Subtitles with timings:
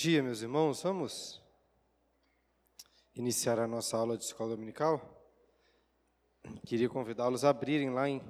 [0.00, 0.80] dia, meus irmãos.
[0.84, 1.42] Vamos
[3.16, 5.02] iniciar a nossa aula de escola dominical.
[6.64, 8.22] Queria convidá-los a abrirem lá em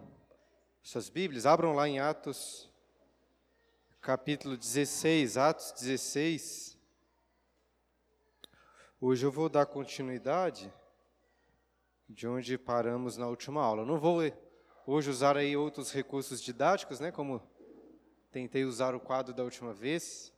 [0.83, 2.71] suas Bíblias, abram lá em Atos,
[4.01, 6.79] capítulo 16, Atos 16.
[8.99, 10.73] Hoje eu vou dar continuidade
[12.09, 13.85] de onde paramos na última aula.
[13.85, 14.21] Não vou
[14.87, 17.43] hoje usar aí outros recursos didáticos, né, como
[18.31, 20.33] tentei usar o quadro da última vez.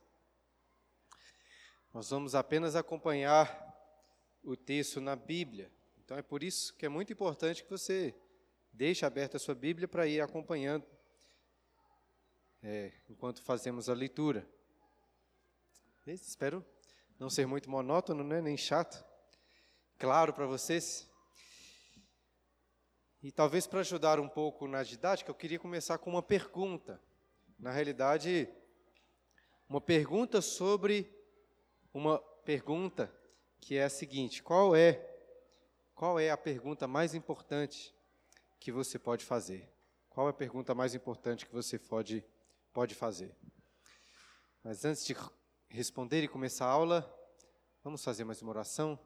[1.93, 3.69] Nós vamos apenas acompanhar
[4.41, 5.69] o texto na Bíblia.
[5.99, 8.15] Então é por isso que é muito importante que você
[8.71, 10.85] deixe aberta a sua Bíblia para ir acompanhando
[12.63, 14.47] é, enquanto fazemos a leitura.
[16.07, 16.65] Espero
[17.19, 19.03] não ser muito monótono, né, nem chato.
[19.99, 21.09] Claro para vocês.
[23.21, 27.01] E talvez para ajudar um pouco na didática, eu queria começar com uma pergunta.
[27.59, 28.47] Na realidade,
[29.67, 31.20] uma pergunta sobre
[31.93, 33.13] uma pergunta
[33.59, 35.07] que é a seguinte: qual é
[35.93, 37.93] qual é a pergunta mais importante
[38.59, 39.71] que você pode fazer?
[40.09, 42.25] Qual é a pergunta mais importante que você pode
[42.73, 43.35] pode fazer?
[44.63, 45.15] Mas antes de
[45.69, 47.17] responder e começar a aula,
[47.83, 48.99] vamos fazer mais uma oração,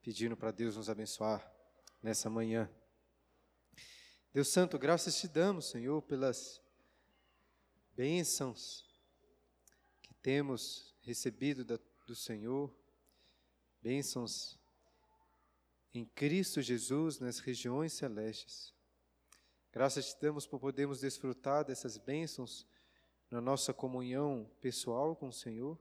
[0.00, 1.52] pedindo para Deus nos abençoar
[2.02, 2.70] nessa manhã.
[4.32, 6.62] Deus Santo, graças te damos, Senhor, pelas
[7.94, 8.84] bênçãos
[10.02, 12.72] que temos recebido da do Senhor,
[13.82, 14.56] bênçãos
[15.92, 18.72] em Cristo Jesus nas regiões celestes.
[19.72, 22.64] Graças te damos por podermos desfrutar dessas bênçãos
[23.28, 25.76] na nossa comunhão pessoal com o Senhor,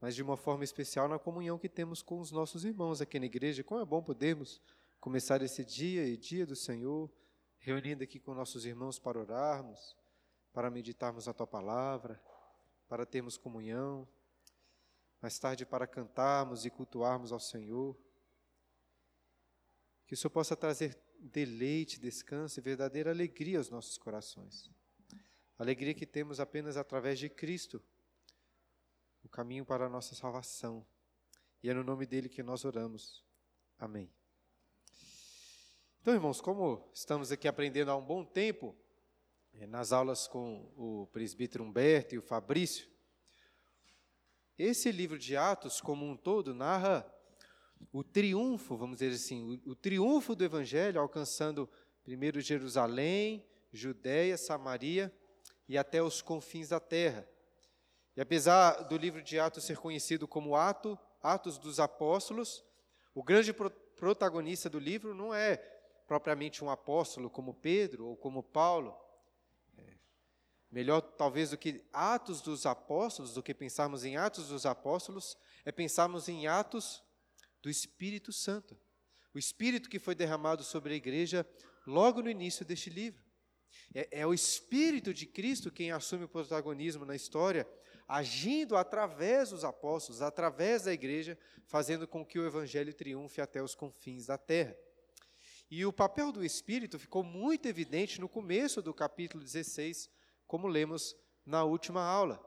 [0.00, 3.26] mas de uma forma especial na comunhão que temos com os nossos irmãos aqui na
[3.26, 3.62] igreja.
[3.62, 4.58] Como é bom podermos
[4.98, 7.10] começar esse dia e dia do Senhor,
[7.58, 9.94] reunindo aqui com nossos irmãos para orarmos,
[10.50, 12.18] para meditarmos a tua palavra,
[12.88, 14.08] para termos comunhão
[15.22, 17.96] mais tarde para cantarmos e cultuarmos ao Senhor.
[20.04, 24.68] Que o Senhor possa trazer deleite, descanso e verdadeira alegria aos nossos corações.
[25.56, 27.80] Alegria que temos apenas através de Cristo,
[29.22, 30.84] o caminho para a nossa salvação.
[31.62, 33.24] E é no nome dele que nós oramos.
[33.78, 34.12] Amém.
[36.00, 38.74] Então, irmãos, como estamos aqui aprendendo há um bom tempo,
[39.52, 42.91] eh, nas aulas com o presbítero Humberto e o Fabrício,
[44.58, 47.06] esse livro de Atos, como um todo, narra
[47.92, 51.68] o triunfo, vamos dizer assim, o, o triunfo do Evangelho, alcançando
[52.04, 55.12] primeiro Jerusalém, Judéia, Samaria
[55.68, 57.26] e até os confins da terra.
[58.16, 62.64] E apesar do livro de Atos ser conhecido como Ato, Atos dos Apóstolos,
[63.14, 65.56] o grande pro protagonista do livro não é
[66.08, 68.94] propriamente um apóstolo como Pedro ou como Paulo,
[70.72, 75.70] Melhor, talvez, do que Atos dos Apóstolos, do que pensarmos em Atos dos Apóstolos, é
[75.70, 77.04] pensarmos em Atos
[77.60, 78.80] do Espírito Santo.
[79.34, 81.46] O Espírito que foi derramado sobre a igreja
[81.86, 83.22] logo no início deste livro.
[83.94, 87.68] É, é o Espírito de Cristo quem assume o protagonismo na história,
[88.08, 93.74] agindo através dos apóstolos, através da igreja, fazendo com que o Evangelho triunfe até os
[93.74, 94.74] confins da terra.
[95.70, 100.10] E o papel do Espírito ficou muito evidente no começo do capítulo 16
[100.52, 102.38] como lemos na última aula.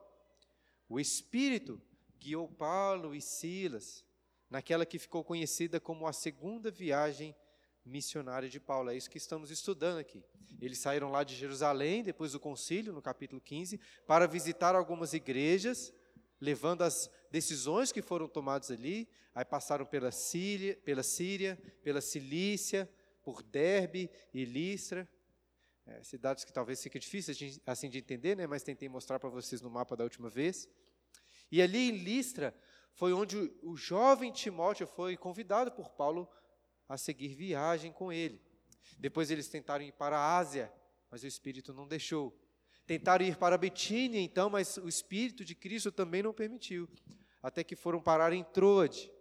[0.88, 1.82] O Espírito
[2.20, 4.06] guiou Paulo e Silas
[4.48, 7.36] naquela que ficou conhecida como a segunda viagem
[7.84, 8.92] missionária de Paulo.
[8.92, 10.24] É isso que estamos estudando aqui.
[10.62, 15.92] Eles saíram lá de Jerusalém, depois do concílio, no capítulo 15, para visitar algumas igrejas,
[16.40, 19.10] levando as decisões que foram tomadas ali.
[19.34, 22.88] Aí passaram pela Síria, pela, Síria, pela Cilícia,
[23.24, 25.10] por Derbe e Listra,
[25.86, 27.34] é, cidades que talvez fique difícil
[27.66, 30.68] assim de entender, né, mas tentei mostrar para vocês no mapa da última vez.
[31.52, 32.56] E ali em Listra
[32.94, 36.28] foi onde o jovem Timóteo foi convidado por Paulo
[36.88, 38.42] a seguir viagem com ele.
[38.98, 40.72] Depois eles tentaram ir para a Ásia,
[41.12, 42.36] mas o Espírito não deixou.
[42.88, 46.88] Tentaram ir para Betínia, então, mas o Espírito de Cristo também não permitiu.
[47.42, 49.12] Até que foram parar em Troade,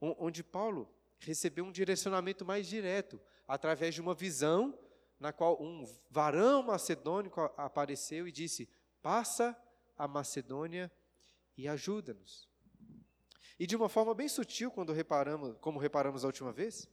[0.00, 0.88] onde Paulo
[1.18, 4.78] recebeu um direcionamento mais direto, através de uma visão
[5.18, 8.68] na qual um varão macedônico apareceu e disse:
[9.02, 9.56] Passa
[9.96, 10.90] a Macedônia
[11.56, 12.48] e ajuda-nos.
[13.58, 16.88] E de uma forma bem sutil, quando reparamos, como reparamos a última vez,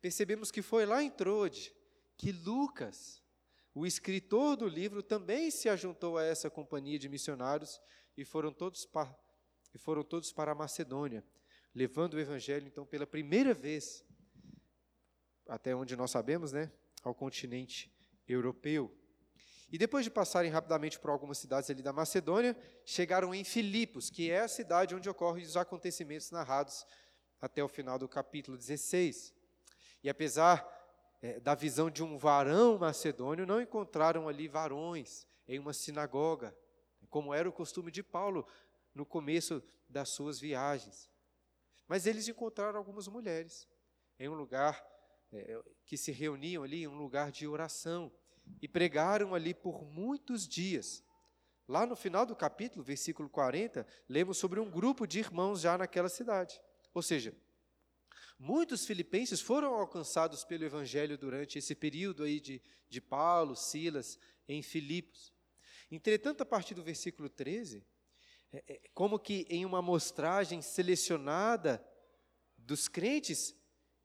[0.00, 1.74] percebemos que foi lá em Trode
[2.16, 3.20] que Lucas,
[3.74, 7.80] o escritor do livro, também se ajuntou a essa companhia de missionários
[8.16, 9.12] e foram todos para,
[9.74, 11.24] e foram todos para a Macedônia,
[11.74, 14.04] levando o evangelho então pela primeira vez,
[15.48, 16.70] até onde nós sabemos, né,
[17.04, 17.92] ao continente
[18.26, 18.90] europeu.
[19.70, 24.30] E depois de passarem rapidamente por algumas cidades ali da Macedônia, chegaram em Filipos, que
[24.30, 26.86] é a cidade onde ocorrem os acontecimentos narrados
[27.40, 29.34] até o final do capítulo 16.
[30.02, 30.66] E apesar
[31.20, 36.56] é, da visão de um varão macedônio, não encontraram ali varões em uma sinagoga,
[37.10, 38.46] como era o costume de Paulo
[38.94, 41.10] no começo das suas viagens.
[41.86, 43.68] Mas eles encontraram algumas mulheres
[44.18, 44.84] em um lugar
[45.34, 48.12] é, que se reuniam ali, em um lugar de oração
[48.60, 51.02] e pregaram ali por muitos dias.
[51.66, 56.08] Lá no final do capítulo, versículo 40, lemos sobre um grupo de irmãos já naquela
[56.08, 56.60] cidade.
[56.92, 57.34] Ou seja,
[58.38, 64.62] muitos filipenses foram alcançados pelo evangelho durante esse período aí de, de Paulo, Silas, em
[64.62, 65.32] Filipos.
[65.90, 67.84] Entretanto, a partir do versículo 13,
[68.52, 71.84] é, é, como que em uma amostragem selecionada
[72.56, 73.54] dos crentes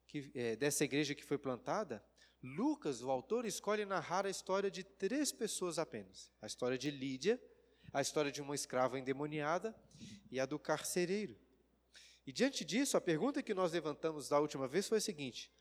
[0.09, 2.03] que, é, dessa igreja que foi plantada,
[2.41, 7.39] Lucas, o autor, escolhe narrar a história de três pessoas apenas: a história de Lídia,
[7.93, 9.75] a história de uma escrava endemoniada
[10.31, 11.37] e a do carcereiro.
[12.25, 15.51] E diante disso, a pergunta que nós levantamos da última vez foi a seguinte: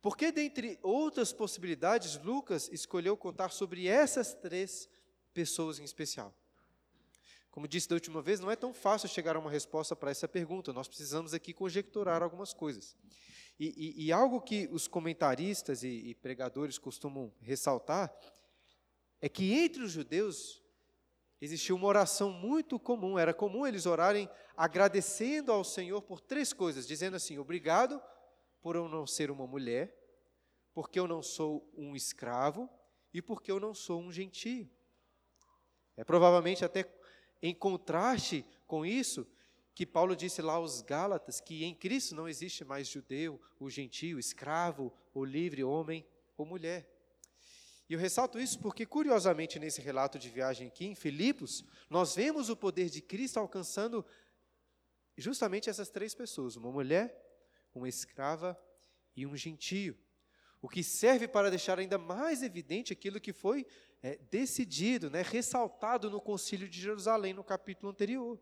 [0.00, 4.88] por que, dentre outras possibilidades, Lucas escolheu contar sobre essas três
[5.32, 6.36] pessoas em especial?
[7.52, 10.26] Como disse da última vez, não é tão fácil chegar a uma resposta para essa
[10.26, 12.96] pergunta, nós precisamos aqui conjecturar algumas coisas.
[13.62, 18.12] E, e, e algo que os comentaristas e, e pregadores costumam ressaltar
[19.20, 20.60] é que entre os judeus
[21.40, 23.16] existia uma oração muito comum.
[23.16, 28.02] Era comum eles orarem agradecendo ao Senhor por três coisas, dizendo assim: Obrigado
[28.60, 29.96] por eu não ser uma mulher,
[30.74, 32.68] porque eu não sou um escravo
[33.14, 34.68] e porque eu não sou um gentio.
[35.96, 36.92] É provavelmente até
[37.40, 39.24] em contraste com isso
[39.74, 44.18] que Paulo disse lá aos Gálatas que em Cristo não existe mais judeu, o gentio,
[44.18, 46.88] escravo, ou livre, homem ou mulher.
[47.88, 52.48] E eu ressalto isso porque, curiosamente, nesse relato de viagem aqui em Filipos, nós vemos
[52.48, 54.04] o poder de Cristo alcançando
[55.16, 57.14] justamente essas três pessoas: uma mulher,
[57.74, 58.58] uma escrava
[59.16, 59.98] e um gentio.
[60.60, 63.66] O que serve para deixar ainda mais evidente aquilo que foi
[64.02, 68.40] é, decidido, né, ressaltado no Concílio de Jerusalém, no capítulo anterior.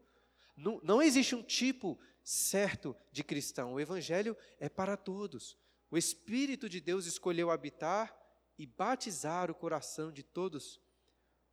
[0.60, 3.72] Não, não existe um tipo certo de cristão.
[3.72, 5.56] O Evangelho é para todos.
[5.90, 8.14] O Espírito de Deus escolheu habitar
[8.58, 10.78] e batizar o coração de todos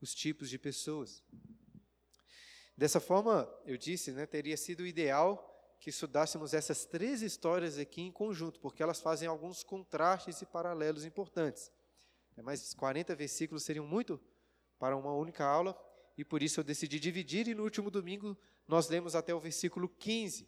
[0.01, 1.23] os tipos de pessoas.
[2.75, 8.11] Dessa forma, eu disse, né, teria sido ideal que estudássemos essas três histórias aqui em
[8.11, 11.71] conjunto, porque elas fazem alguns contrastes e paralelos importantes.
[12.43, 14.19] Mas 40 versículos seriam muito
[14.77, 15.75] para uma única aula,
[16.17, 19.87] e por isso eu decidi dividir, e no último domingo nós lemos até o versículo
[19.87, 20.47] 15.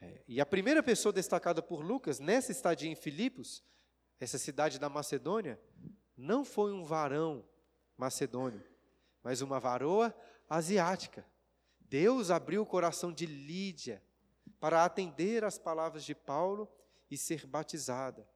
[0.00, 3.64] É, e a primeira pessoa destacada por Lucas nessa estadia em Filipos,
[4.20, 5.60] essa cidade da Macedônia,
[6.16, 7.44] não foi um varão
[7.96, 8.62] macedônio,
[9.22, 10.14] mas uma varoa
[10.48, 11.26] asiática.
[11.80, 14.02] Deus abriu o coração de Lídia
[14.60, 16.68] para atender às palavras de Paulo
[17.10, 18.28] e ser batizada.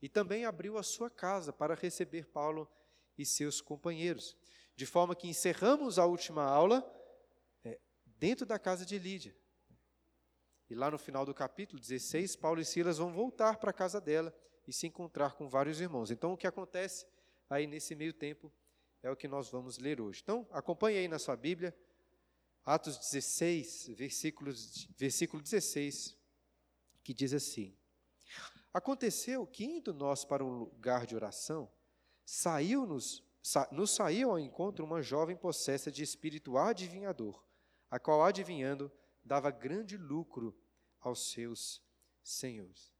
[0.00, 2.68] E também abriu a sua casa para receber Paulo
[3.16, 4.36] e seus companheiros.
[4.76, 6.84] De forma que encerramos a última aula
[8.18, 9.34] dentro da casa de Lídia.
[10.68, 14.00] E lá no final do capítulo 16, Paulo e Silas vão voltar para a casa
[14.00, 14.34] dela
[14.66, 16.10] e se encontrar com vários irmãos.
[16.10, 17.06] Então, o que acontece
[17.50, 18.52] aí nesse meio tempo
[19.02, 20.20] é o que nós vamos ler hoje.
[20.22, 21.76] Então, acompanhe aí na sua Bíblia,
[22.64, 26.16] Atos 16, versículos, versículo 16,
[27.02, 27.76] que diz assim:
[28.72, 31.70] Aconteceu que, indo nós para um lugar de oração,
[32.24, 37.43] saiu-nos, sa, nos saiu ao encontro uma jovem possessa de espírito adivinhador
[37.94, 38.90] a qual, adivinhando,
[39.24, 40.52] dava grande lucro
[40.98, 41.80] aos seus
[42.24, 42.92] senhores.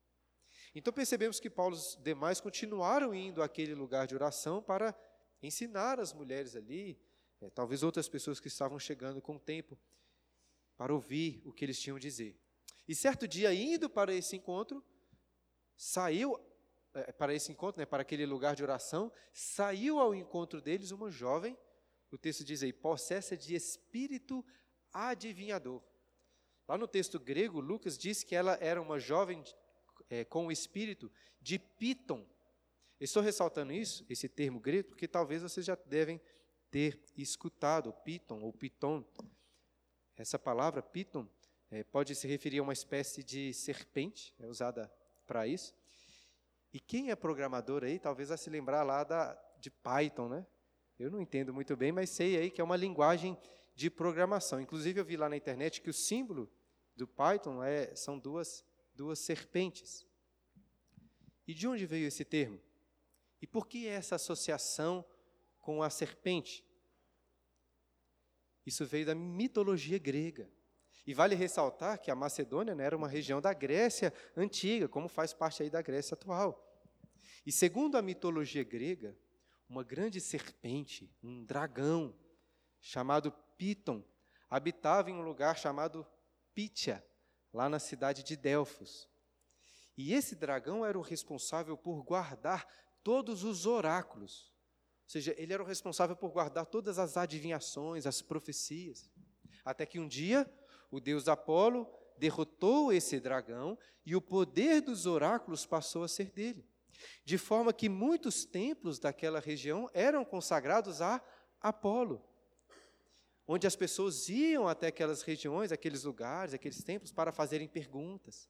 [0.73, 4.95] Então percebemos que Paulo e os demais continuaram indo àquele lugar de oração para
[5.43, 6.97] ensinar as mulheres ali,
[7.41, 9.77] é, talvez outras pessoas que estavam chegando com o tempo,
[10.77, 12.39] para ouvir o que eles tinham a dizer.
[12.87, 14.81] E certo dia, indo para esse encontro,
[15.77, 16.39] saiu
[16.95, 21.11] é, para esse encontro, né, para aquele lugar de oração, saiu ao encontro deles uma
[21.11, 21.59] jovem,
[22.13, 24.45] o texto diz aí, possessa de espírito
[24.95, 25.83] adivinhador.
[26.67, 29.45] Lá no texto grego, Lucas diz que ela era uma jovem
[30.09, 32.27] é, com o espírito de Piton.
[32.99, 36.21] Estou ressaltando isso, esse termo grego, porque talvez vocês já devem
[36.71, 39.05] ter escutado Piton ou Piton.
[40.17, 41.29] Essa palavra Piton
[41.71, 44.91] é, pode se referir a uma espécie de serpente, é usada
[45.27, 45.75] para isso.
[46.73, 50.47] E quem é programador aí, talvez vai se lembrar lá da, de Python, né?
[50.99, 53.37] Eu não entendo muito bem, mas sei aí que é uma linguagem
[53.75, 54.61] de programação.
[54.61, 56.50] Inclusive, eu vi lá na internet que o símbolo
[56.97, 58.64] do Python é, são duas,
[58.95, 60.07] duas serpentes.
[61.47, 62.61] E de onde veio esse termo?
[63.43, 65.04] E por que essa associação
[65.64, 66.62] com a serpente.
[68.66, 70.49] Isso veio da mitologia grega.
[71.07, 75.33] E vale ressaltar que a Macedônia né, era uma região da Grécia antiga, como faz
[75.33, 76.62] parte aí da Grécia atual.
[77.47, 79.16] E segundo a mitologia grega,
[79.66, 82.14] uma grande serpente, um dragão,
[82.78, 84.05] chamado Piton,
[84.49, 86.07] habitava em um lugar chamado
[86.55, 87.05] Pítia,
[87.53, 89.09] lá na cidade de Delfos.
[89.97, 92.67] E esse dragão era o responsável por guardar
[93.03, 94.53] todos os oráculos.
[95.05, 99.11] Ou seja, ele era o responsável por guardar todas as adivinhações, as profecias.
[99.65, 100.51] Até que um dia,
[100.91, 101.87] o deus Apolo
[102.19, 106.67] derrotou esse dragão e o poder dos oráculos passou a ser dele.
[107.25, 111.21] De forma que muitos templos daquela região eram consagrados a
[111.61, 112.25] Apolo,
[113.47, 118.49] onde as pessoas iam até aquelas regiões, aqueles lugares, aqueles templos para fazerem perguntas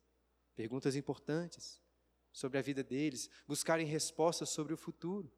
[0.55, 1.83] perguntas importantes
[2.33, 5.31] sobre a vida deles, buscarem respostas sobre o futuro.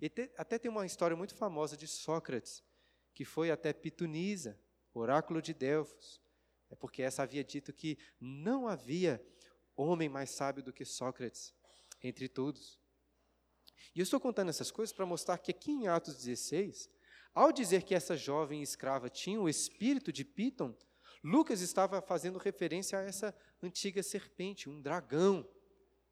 [0.00, 2.62] E te, até tem uma história muito famosa de Sócrates,
[3.14, 4.58] que foi até Pitunisa,
[4.94, 6.20] oráculo de Delfos.
[6.70, 9.24] É porque essa havia dito que não havia
[9.76, 11.54] homem mais sábio do que Sócrates
[12.02, 12.78] entre todos.
[13.94, 16.88] E eu estou contando essas coisas para mostrar que aqui em Atos 16,
[17.34, 20.74] ao dizer que essa jovem escrava tinha o espírito de Piton,
[21.22, 25.48] Lucas estava fazendo referência a essa antiga serpente, um dragão,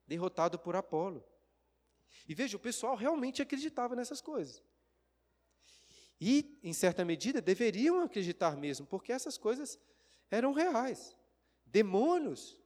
[0.06, 1.24] derrotado por Apolo.
[2.28, 4.62] E veja, o pessoal realmente acreditava nessas coisas.
[6.20, 9.78] E, em certa medida, deveriam acreditar mesmo, porque essas coisas
[10.30, 11.16] eram reais.
[11.64, 12.58] Demônios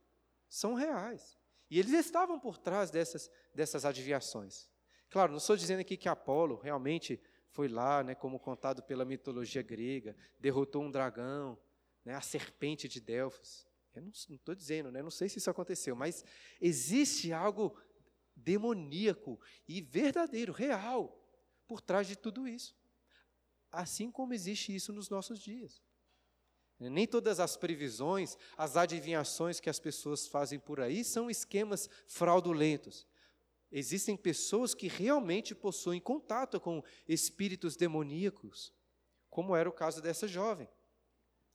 [0.48, 1.38] são reais.
[1.70, 4.68] E eles estavam por trás dessas, dessas adivinhações.
[5.08, 7.20] Claro, não estou dizendo aqui que Apolo realmente
[7.54, 11.56] foi lá, né, como contado pela mitologia grega, derrotou um dragão,
[12.04, 13.64] né, a serpente de Delfos.
[13.94, 16.24] Eu não estou dizendo, né, não sei se isso aconteceu, mas
[16.60, 17.78] existe algo
[18.34, 21.16] demoníaco e verdadeiro, real,
[21.68, 22.76] por trás de tudo isso.
[23.70, 25.80] Assim como existe isso nos nossos dias.
[26.80, 33.06] Nem todas as previsões, as adivinhações que as pessoas fazem por aí são esquemas fraudulentos.
[33.76, 38.72] Existem pessoas que realmente possuem contato com espíritos demoníacos,
[39.28, 40.68] como era o caso dessa jovem.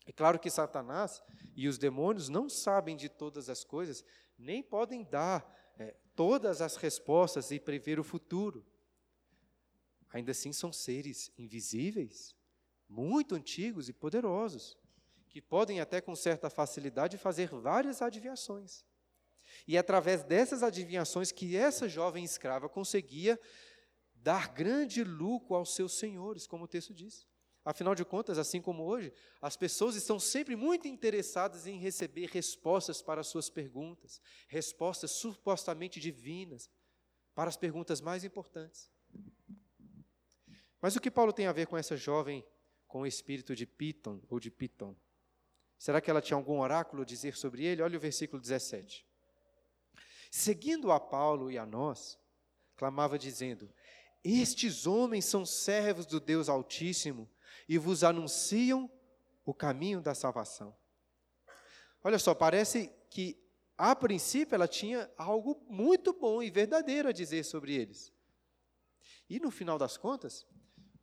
[0.06, 1.24] É claro que Satanás
[1.56, 4.04] e os demônios não sabem de todas as coisas,
[4.38, 8.66] nem podem dar é, todas as respostas e prever o futuro.
[10.10, 12.36] Ainda assim, são seres invisíveis,
[12.90, 14.78] muito antigos e poderosos,
[15.30, 18.84] que podem até com certa facilidade fazer várias adivinhações.
[19.68, 23.40] E é através dessas adivinhações que essa jovem escrava conseguia
[24.16, 27.28] dar grande lucro aos seus senhores, como o texto diz.
[27.64, 33.02] Afinal de contas, assim como hoje, as pessoas estão sempre muito interessadas em receber respostas
[33.02, 36.70] para as suas perguntas, respostas supostamente divinas
[37.36, 38.90] para as perguntas mais importantes.
[40.82, 42.46] Mas o que Paulo tem a ver com essa jovem
[42.88, 44.96] com o espírito de Piton ou de Piton?
[45.78, 47.82] Será que ela tinha algum oráculo a dizer sobre ele?
[47.82, 49.06] Olha o versículo 17.
[50.30, 52.18] Seguindo a Paulo e a nós,
[52.76, 53.72] clamava dizendo:
[54.24, 57.30] Estes homens são servos do Deus Altíssimo
[57.68, 58.90] e vos anunciam
[59.46, 60.76] o caminho da salvação.
[62.04, 63.38] Olha só, parece que
[63.78, 68.14] a princípio ela tinha algo muito bom e verdadeiro a dizer sobre eles.
[69.30, 70.46] E no final das contas,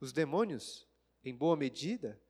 [0.00, 0.86] os demônios,
[1.24, 2.20] em boa medida,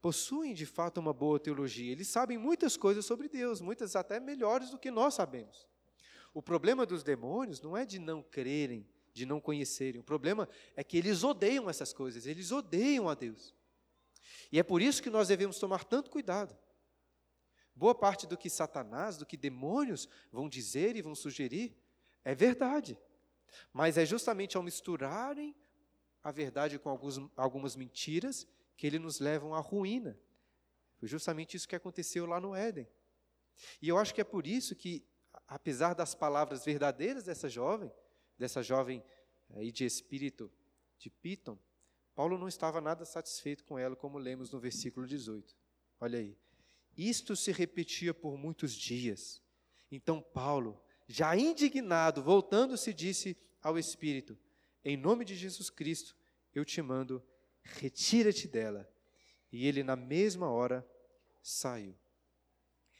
[0.00, 1.92] possuem de fato uma boa teologia.
[1.92, 5.66] Eles sabem muitas coisas sobre Deus, muitas até melhores do que nós sabemos.
[6.36, 10.02] O problema dos demônios não é de não crerem, de não conhecerem.
[10.02, 13.54] O problema é que eles odeiam essas coisas, eles odeiam a Deus.
[14.52, 16.54] E é por isso que nós devemos tomar tanto cuidado.
[17.74, 21.74] Boa parte do que Satanás, do que demônios vão dizer e vão sugerir,
[22.22, 22.98] é verdade.
[23.72, 25.56] Mas é justamente ao misturarem
[26.22, 30.20] a verdade com alguns, algumas mentiras que eles nos levam à ruína.
[30.98, 32.86] Foi justamente isso que aconteceu lá no Éden.
[33.80, 35.02] E eu acho que é por isso que,
[35.46, 37.92] apesar das palavras verdadeiras dessa jovem,
[38.38, 39.02] dessa jovem
[39.50, 40.50] aí de espírito
[40.98, 41.58] de Piton,
[42.14, 45.54] Paulo não estava nada satisfeito com ela, como lemos no versículo 18.
[46.00, 46.36] Olha aí.
[46.96, 49.42] Isto se repetia por muitos dias.
[49.90, 54.36] Então Paulo, já indignado, voltando-se, disse ao Espírito:
[54.84, 56.16] Em nome de Jesus Cristo,
[56.54, 57.22] eu te mando,
[57.62, 58.90] retira-te dela.
[59.52, 60.86] E ele, na mesma hora,
[61.42, 61.94] saiu.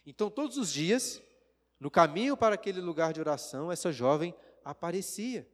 [0.04, 1.20] Então, todos os dias,
[1.78, 5.48] no caminho para aquele lugar de oração, essa jovem aparecia,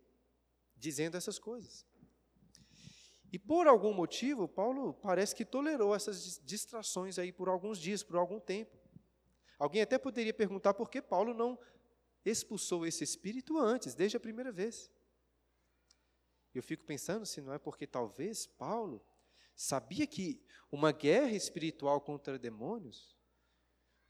[0.77, 1.87] dizendo essas coisas.
[3.33, 8.17] E por algum motivo, Paulo parece que tolerou essas distrações aí por alguns dias, por
[8.17, 8.77] algum tempo.
[9.59, 11.59] Alguém até poderia perguntar por que Paulo não
[12.25, 14.91] expulsou esse espírito antes, desde a primeira vez.
[16.55, 19.03] Eu fico pensando se não é porque talvez Paulo
[19.55, 23.17] sabia que uma guerra espiritual contra demônios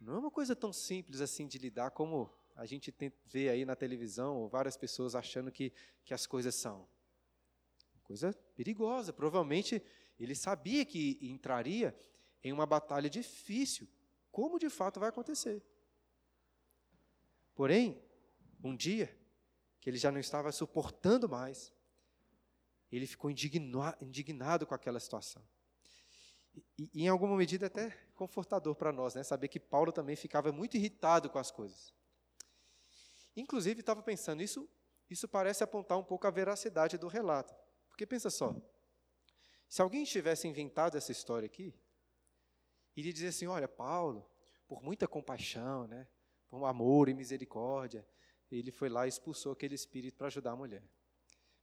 [0.03, 2.95] não é uma coisa tão simples assim de lidar como a gente
[3.25, 5.73] vê aí na televisão, várias pessoas achando que,
[6.05, 6.89] que as coisas são.
[8.03, 9.13] Coisa perigosa.
[9.13, 9.83] Provavelmente
[10.19, 11.97] ele sabia que entraria
[12.43, 13.89] em uma batalha difícil,
[14.31, 15.63] como de fato vai acontecer.
[17.55, 18.03] Porém,
[18.63, 19.17] um dia,
[19.81, 21.73] que ele já não estava suportando mais,
[22.91, 25.43] ele ficou indignado com aquela situação.
[26.55, 29.23] E, e, em alguma medida até confortador para nós, né?
[29.23, 31.95] Saber que Paulo também ficava muito irritado com as coisas.
[33.37, 34.69] Inclusive, estava pensando, isso,
[35.09, 37.55] isso parece apontar um pouco a veracidade do relato.
[37.89, 38.55] Porque pensa só,
[39.69, 41.75] se alguém tivesse inventado essa história aqui,
[42.95, 44.29] iria dizer assim, olha, Paulo,
[44.67, 46.07] por muita compaixão, né,
[46.49, 48.07] por amor e misericórdia,
[48.51, 50.83] ele foi lá e expulsou aquele espírito para ajudar a mulher.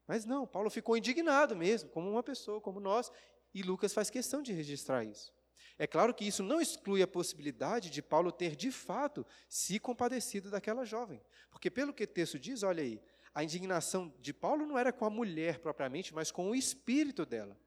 [0.08, 3.12] Mas não, Paulo ficou indignado mesmo, como uma pessoa, como nós,
[3.54, 5.34] e Lucas faz questão de registrar isso.
[5.78, 10.52] É claro que isso não exclui a possibilidade de Paulo ter, de fato, se compadecido
[10.52, 11.22] daquela jovem.
[11.50, 13.02] Porque, pelo que o texto diz, olha aí,
[13.34, 17.58] a indignação de Paulo não era com a mulher propriamente, mas com o espírito dela.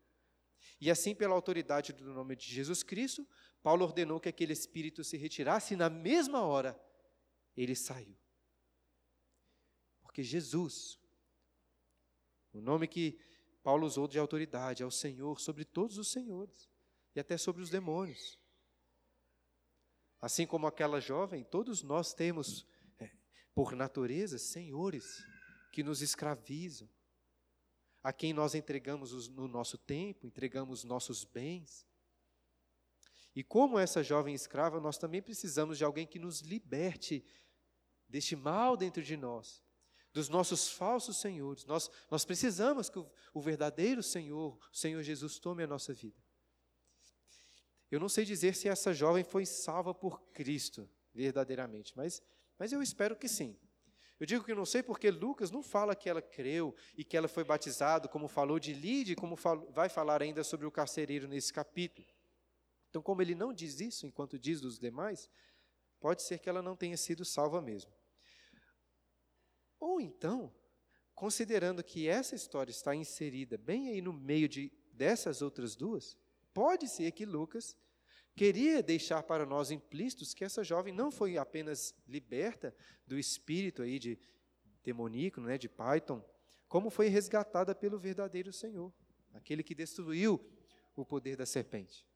[0.79, 3.27] E assim, pela autoridade do nome de Jesus Cristo,
[3.63, 6.79] Paulo ordenou que aquele espírito se retirasse e, na mesma hora,
[7.57, 8.17] ele saiu.
[10.03, 10.99] Porque Jesus,
[12.53, 13.19] o nome que
[13.63, 16.69] Paulo usou de autoridade, é o Senhor sobre todos os senhores
[17.15, 18.39] e até sobre os demônios.
[20.21, 22.67] Assim como aquela jovem, todos nós temos,
[22.99, 23.11] é,
[23.55, 25.25] por natureza, senhores
[25.73, 26.89] que nos escravizam,
[28.03, 31.87] a quem nós entregamos o no nosso tempo, entregamos nossos bens.
[33.35, 37.25] E como essa jovem escrava, nós também precisamos de alguém que nos liberte
[38.09, 39.62] deste mal dentro de nós,
[40.13, 41.65] dos nossos falsos senhores.
[41.65, 46.21] Nós, nós precisamos que o, o verdadeiro Senhor, o Senhor Jesus, tome a nossa vida.
[47.91, 52.23] Eu não sei dizer se essa jovem foi salva por Cristo, verdadeiramente, mas,
[52.59, 53.59] mas eu espero que sim.
[54.19, 57.27] Eu digo que não sei porque Lucas não fala que ela creu e que ela
[57.27, 59.37] foi batizada, como falou de Lide, como
[59.71, 62.07] vai falar ainda sobre o carcereiro nesse capítulo.
[62.89, 65.29] Então, como ele não diz isso, enquanto diz dos demais,
[65.99, 67.93] pode ser que ela não tenha sido salva mesmo.
[69.83, 70.55] Ou então,
[71.13, 76.17] considerando que essa história está inserida bem aí no meio de, dessas outras duas,
[76.55, 77.77] pode ser que Lucas
[78.33, 82.73] queria deixar para nós implícitos que essa jovem não foi apenas liberta
[83.05, 84.17] do espírito aí de
[84.85, 86.25] demoníaco, né, de Python,
[86.69, 88.95] como foi resgatada pelo verdadeiro Senhor,
[89.33, 90.41] aquele que destruiu
[90.95, 92.07] o poder da serpente.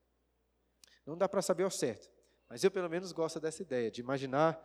[1.05, 2.09] Não dá para saber ao certo,
[2.49, 4.57] mas eu pelo menos gosto dessa ideia, de imaginar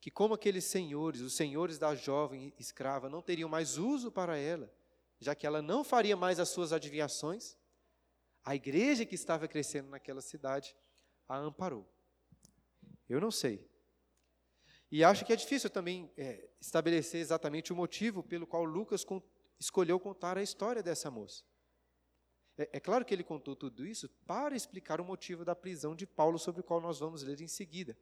[0.00, 4.72] que como aqueles senhores, os senhores da jovem escrava, não teriam mais uso para ela,
[5.18, 7.56] já que ela não faria mais as suas adivinhações,
[8.44, 10.76] a igreja que estava crescendo naquela cidade
[11.28, 11.90] a amparou.
[13.08, 13.68] Eu não sei.
[14.90, 19.20] E acho que é difícil também é, estabelecer exatamente o motivo pelo qual Lucas con
[19.58, 21.42] escolheu contar a história dessa moça.
[22.58, 26.06] É, é, claro que ele contou tudo isso para explicar o motivo da prisão de
[26.06, 27.96] Paulo, sobre o qual nós vamos ler em seguida.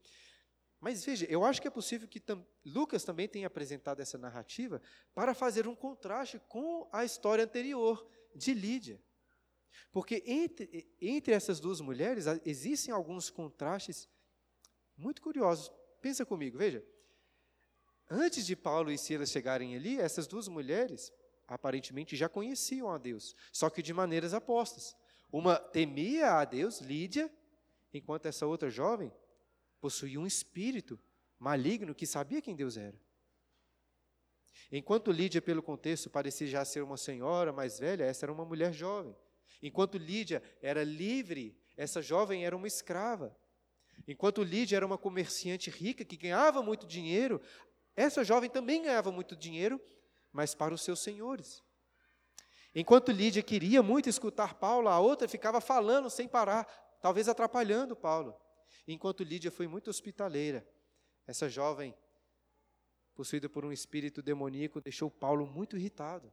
[0.85, 4.83] Mas veja, eu acho que é possível que tam Lucas também tenha apresentado essa narrativa
[5.14, 9.03] para fazer um contraste com a história anterior de Lídia.
[9.90, 14.07] Porque entre, entre essas duas mulheres existem alguns contrastes
[14.94, 15.73] muito curiosos.
[16.03, 16.85] Pensa comigo, veja.
[18.11, 21.11] Antes de Paulo e Silas chegarem ali, essas duas mulheres
[21.49, 24.94] aparentemente já conheciam a Deus, só que de maneiras apostas.
[25.33, 27.33] Uma temia a Deus, Lídia,
[27.90, 29.11] enquanto essa outra jovem
[29.85, 30.99] possuía um espírito
[31.38, 32.99] maligno que sabia quem Deus era.
[34.73, 38.73] Enquanto Lídia, pelo contexto, parecia já ser uma senhora mais velha, essa era uma mulher
[38.73, 39.14] jovem.
[39.62, 43.37] Enquanto Lídia era livre, essa jovem era uma escrava.
[44.09, 47.38] Enquanto Lídia era uma comerciante rica que ganhava muito dinheiro,
[47.94, 49.79] essa jovem também ganhava muito dinheiro,
[50.33, 51.62] mas para os seus senhores.
[52.75, 56.64] Enquanto Lídia queria muito escutar Paulo, a outra ficava falando sem parar,
[57.03, 58.35] talvez atrapalhando Paulo.
[58.87, 60.66] Enquanto Lídia foi muito hospitaleira,
[61.27, 61.94] essa jovem,
[63.14, 66.33] possuída por um espírito demoníaco, deixou Paulo muito irritado.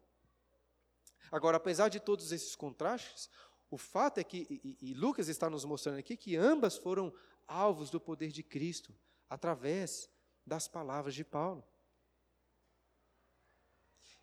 [1.32, 3.30] Agora, apesar de todos esses contrastes,
[3.70, 4.46] o fato é que,
[4.82, 7.14] e, e Lucas está nos mostrando aqui, que ambas foram
[7.48, 8.94] alvos do poder de Cristo,
[9.30, 10.10] através
[10.46, 11.64] das palavras de Paulo.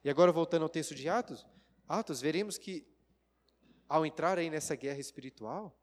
[0.04, 1.46] E agora, voltando ao texto de Atos,
[1.88, 2.86] Atos, veremos que,
[3.88, 5.74] ao entrar aí nessa guerra espiritual,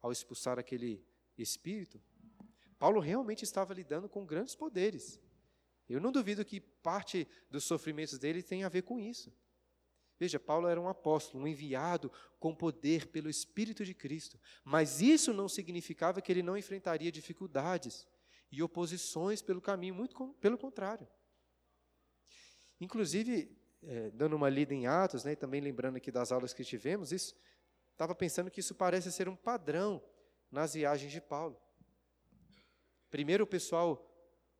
[0.00, 1.06] ao expulsar aquele
[1.42, 2.00] espírito,
[2.78, 5.20] Paulo realmente estava lidando com grandes poderes.
[5.88, 9.32] Eu não duvido que parte dos sofrimentos dele tenha a ver com isso.
[10.18, 14.38] Veja, Paulo era um apóstolo, um enviado com poder pelo Espírito de Cristo.
[14.62, 18.06] Mas isso não significava que ele não enfrentaria dificuldades
[18.50, 21.06] e oposições pelo caminho, muito com, pelo contrário.
[22.80, 26.64] Inclusive, é, dando uma lida em Atos, né, e também lembrando aqui das aulas que
[26.64, 27.34] tivemos, isso
[27.92, 30.02] estava pensando que isso parece ser um padrão
[30.54, 31.60] nas viagens de Paulo.
[33.10, 34.10] Primeiro o pessoal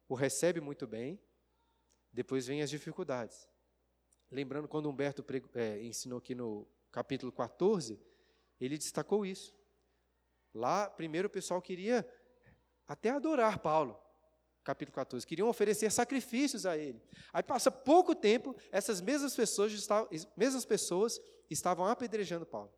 [0.08, 1.20] o recebe muito bem,
[2.12, 3.48] depois vem as dificuldades.
[4.30, 7.98] Lembrando quando Humberto é, ensinou aqui no capítulo 14,
[8.60, 9.56] ele destacou isso.
[10.52, 12.06] Lá, primeiro o pessoal queria
[12.88, 13.96] até adorar Paulo,
[14.64, 17.00] capítulo 14, queriam oferecer sacrifícios a ele.
[17.32, 19.72] Aí passa pouco tempo, essas mesmas pessoas,
[20.36, 22.72] mesmas pessoas estavam apedrejando Paulo.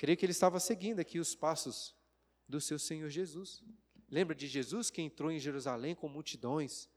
[0.00, 1.94] Creio que ele estava seguindo aqui os passos
[2.48, 3.62] do seu Senhor Jesus.
[4.08, 6.88] Lembra de Jesus que entrou em Jerusalém com multidões,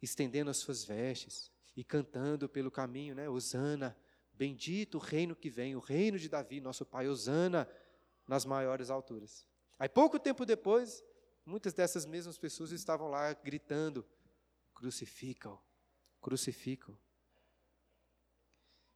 [0.00, 3.28] estendendo as suas vestes e cantando pelo caminho, né?
[3.28, 3.98] Osana,
[4.32, 7.68] bendito o reino que vem, o reino de Davi, nosso pai, Osana,
[8.28, 9.44] nas maiores alturas.
[9.76, 11.02] Aí pouco tempo depois,
[11.44, 14.06] muitas dessas mesmas pessoas estavam lá gritando:
[14.72, 15.60] crucificam,
[16.20, 16.96] crucificam.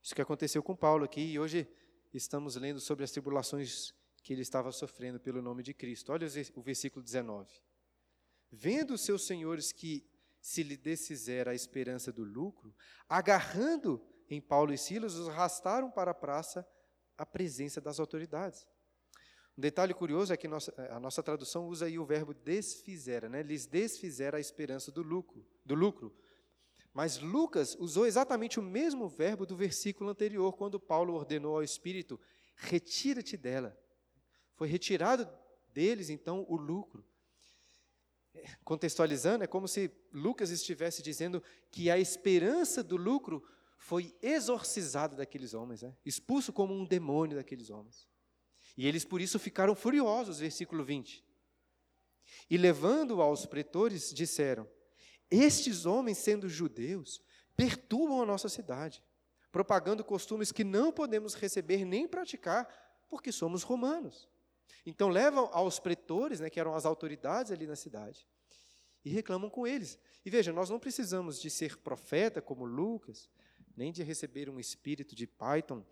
[0.00, 1.68] Isso que aconteceu com Paulo aqui, e hoje
[2.16, 6.12] estamos lendo sobre as tribulações que ele estava sofrendo pelo nome de Cristo.
[6.12, 7.50] Olha o versículo 19.
[8.50, 10.08] Vendo os seus senhores que
[10.40, 12.74] se lhe desfizera a esperança do lucro,
[13.08, 16.66] agarrando em Paulo e Silas, os arrastaram para a praça
[17.16, 18.66] a presença das autoridades.
[19.56, 23.42] Um detalhe curioso é que nossa, a nossa tradução usa aí o verbo desfizera, né?
[23.42, 26.14] lhes desfizera a esperança do lucro, do lucro,
[26.94, 32.20] mas Lucas usou exatamente o mesmo verbo do versículo anterior, quando Paulo ordenou ao Espírito:
[32.54, 33.76] retira-te dela.
[34.54, 35.28] Foi retirado
[35.72, 37.04] deles, então, o lucro.
[38.64, 43.44] Contextualizando, é como se Lucas estivesse dizendo que a esperança do lucro
[43.76, 45.96] foi exorcizada daqueles homens, né?
[46.04, 48.08] expulso como um demônio daqueles homens.
[48.76, 51.24] E eles por isso ficaram furiosos, versículo 20.
[52.48, 54.68] E levando-o aos pretores, disseram:
[55.34, 57.22] estes homens, sendo judeus,
[57.56, 59.02] perturbam a nossa cidade,
[59.50, 62.68] propagando costumes que não podemos receber nem praticar,
[63.08, 64.28] porque somos romanos.
[64.84, 68.26] Então levam aos pretores, né, que eram as autoridades ali na cidade,
[69.04, 69.98] e reclamam com eles.
[70.24, 73.30] E veja, nós não precisamos de ser profeta como Lucas,
[73.76, 75.84] nem de receber um espírito de Python,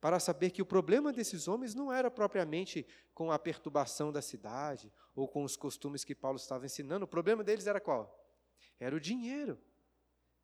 [0.00, 4.90] para saber que o problema desses homens não era propriamente com a perturbação da cidade
[5.14, 7.04] ou com os costumes que Paulo estava ensinando.
[7.04, 8.19] O problema deles era qual?
[8.80, 9.60] Era o dinheiro.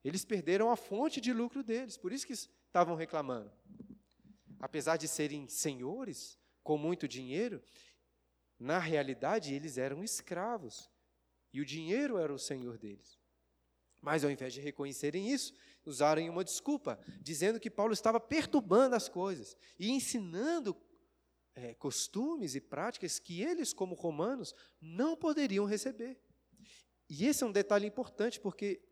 [0.05, 3.51] Eles perderam a fonte de lucro deles, por isso que estavam reclamando.
[4.61, 7.61] Apesar de serem senhores com muito dinheiro,
[8.59, 10.91] na realidade eles eram escravos.
[11.53, 13.19] E o dinheiro era o senhor deles.
[14.01, 19.09] Mas ao invés de reconhecerem isso, usaram uma desculpa, dizendo que Paulo estava perturbando as
[19.09, 20.77] coisas e ensinando
[21.55, 26.21] é, costumes e práticas que eles, como romanos, não poderiam receber.
[27.09, 28.83] E esse é um detalhe importante, porque,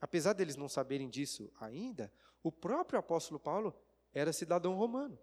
[0.00, 3.74] apesar deles não saberem disso ainda, o próprio apóstolo Paulo
[4.12, 5.18] era cidadão romano.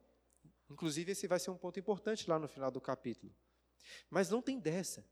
[0.70, 3.34] Inclusive, esse vai ser um ponto importante lá no final do capítulo.
[4.10, 5.08] Mas não tem dessa,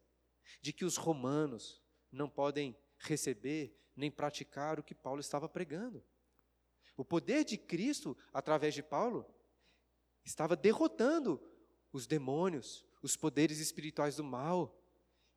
[0.61, 6.03] de que os romanos não podem receber nem praticar o que Paulo estava pregando.
[6.97, 9.25] O poder de Cristo, através de Paulo,
[10.23, 11.41] estava derrotando
[11.91, 14.80] os demônios, os poderes espirituais do mal,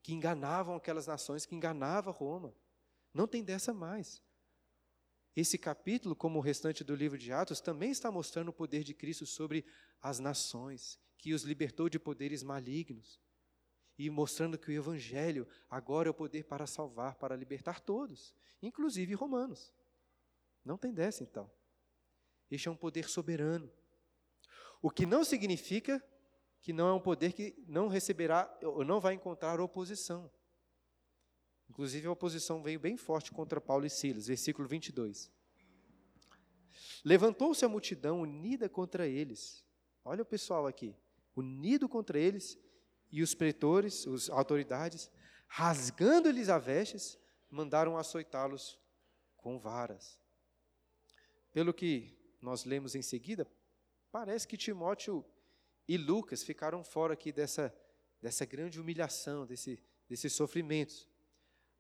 [0.05, 2.55] que enganavam aquelas nações, que enganava Roma.
[3.15, 4.23] Não tem dessa mais.
[5.35, 8.93] Esse capítulo, como o restante do livro de Atos, também está mostrando o poder de
[8.93, 9.65] Cristo sobre
[10.03, 13.19] as nações, que os libertou de poderes malignos.
[13.99, 19.15] E mostrando que o Evangelho agora é o poder para salvar, para libertar todos, inclusive
[19.15, 19.73] romanos.
[20.63, 21.51] Não tem dessa, então.
[22.51, 23.73] Este é um poder soberano.
[24.83, 26.05] O que não significa
[26.65, 30.31] que não é um poder que não receberá ou não vai encontrar oposição.
[31.69, 35.31] Inclusive, a oposição veio bem forte contra Paulo e Silas, versículo 22.
[37.05, 39.63] Levantou-se a multidão unida contra eles.
[40.03, 40.97] Olha o pessoal aqui,
[41.37, 42.59] unido contra eles,
[43.13, 45.11] e os pretores, as autoridades,
[45.47, 47.19] rasgando-lhes as vestes,
[47.51, 48.81] mandaram açoitá-los
[49.37, 50.19] com varas.
[51.53, 53.47] Pelo que nós lemos em seguida,
[54.11, 55.23] parece que Timóteo
[55.87, 57.75] e Lucas ficaram fora aqui dessa,
[58.21, 61.09] dessa grande humilhação, desse, desses sofrimentos.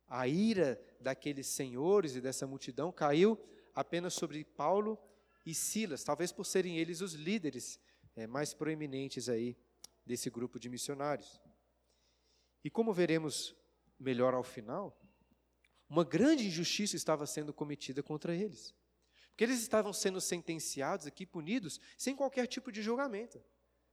[0.06, 3.38] A ira daqueles senhores e dessa multidão caiu
[3.74, 4.98] apenas sobre Paulo
[5.44, 7.80] e Silas, talvez por serem eles os líderes
[8.14, 9.56] é, mais proeminentes aí
[10.04, 11.40] desse grupo de missionários.
[12.62, 13.56] E como veremos
[13.98, 14.98] melhor ao final,
[15.88, 18.74] Uma grande injustiça estava sendo cometida contra eles.
[19.28, 23.40] Porque eles estavam sendo sentenciados aqui, punidos, sem qualquer tipo de julgamento,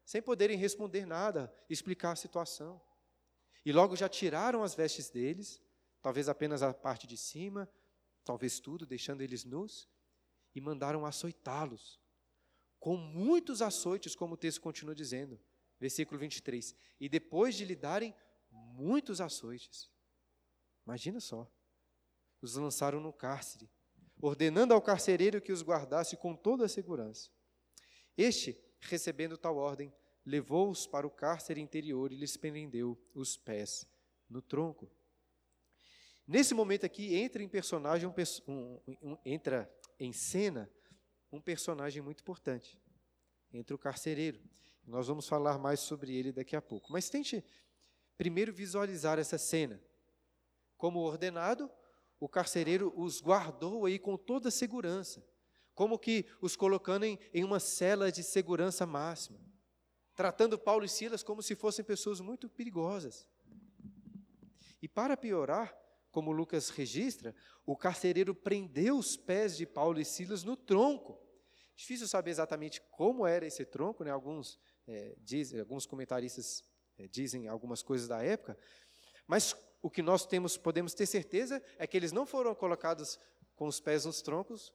[0.05, 2.81] sem poderem responder nada, explicar a situação.
[3.65, 5.61] E logo já tiraram as vestes deles,
[6.01, 7.71] talvez apenas a parte de cima,
[8.23, 9.89] talvez tudo, deixando eles nus,
[10.53, 11.99] e mandaram açoitá-los,
[12.79, 15.39] com muitos açoites, como o texto continua dizendo,
[15.79, 16.75] versículo 23.
[16.99, 18.13] E depois de lhe darem
[18.49, 19.89] muitos açoites,
[20.85, 21.49] imagina só,
[22.41, 23.69] os lançaram no cárcere,
[24.19, 27.29] ordenando ao carcereiro que os guardasse com toda a segurança.
[28.17, 29.93] Este, recebendo tal ordem,
[30.25, 33.87] levou-os para o cárcere interior e lhes prendeu os pés
[34.29, 34.89] no tronco.
[36.27, 38.13] Nesse momento aqui entra em personagem um,
[38.47, 40.69] um, um, entra em cena
[41.31, 42.79] um personagem muito importante.
[43.53, 44.39] Entra o carcereiro.
[44.85, 46.91] Nós vamos falar mais sobre ele daqui a pouco.
[46.91, 47.43] Mas tente
[48.17, 49.81] primeiro visualizar essa cena.
[50.77, 51.69] Como ordenado,
[52.19, 55.25] o carcereiro os guardou aí com toda a segurança,
[55.81, 59.39] como que os colocando em, em uma cela de segurança máxima,
[60.13, 63.27] tratando Paulo e Silas como se fossem pessoas muito perigosas.
[64.79, 65.75] E para piorar,
[66.11, 67.33] como Lucas registra,
[67.65, 71.19] o carcereiro prendeu os pés de Paulo e Silas no tronco.
[71.75, 74.11] Difícil saber exatamente como era esse tronco, né?
[74.11, 76.63] alguns, é, dizem, alguns comentaristas
[76.95, 78.55] é, dizem algumas coisas da época,
[79.25, 83.17] mas o que nós temos, podemos ter certeza é que eles não foram colocados
[83.61, 84.73] com os pés nos troncos,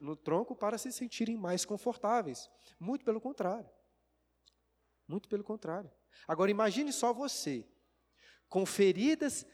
[0.00, 2.50] no tronco para se sentirem mais confortáveis.
[2.80, 3.70] Muito pelo contrário.
[5.06, 5.88] Muito pelo contrário.
[6.26, 7.64] Agora imagine só você,
[8.48, 9.46] com feridas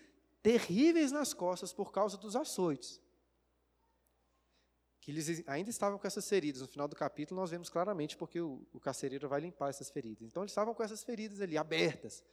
[0.43, 2.99] terríveis nas costas por causa dos açoites.
[4.99, 6.63] Que eles ainda estavam com essas feridas.
[6.63, 10.27] No final do capítulo, nós vemos claramente porque o, o carcereiro vai limpar essas feridas.
[10.27, 12.25] Então, eles estavam com essas feridas ali, abertas,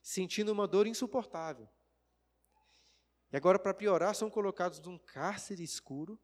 [0.00, 1.68] sentindo uma dor insuportável.
[3.32, 6.18] E agora, para piorar, são colocados num cárcere escuro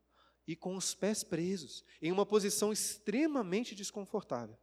[0.47, 4.57] e com os pés presos, em uma posição extremamente desconfortável.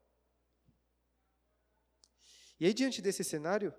[2.60, 3.74] E aí, diante desse cenário,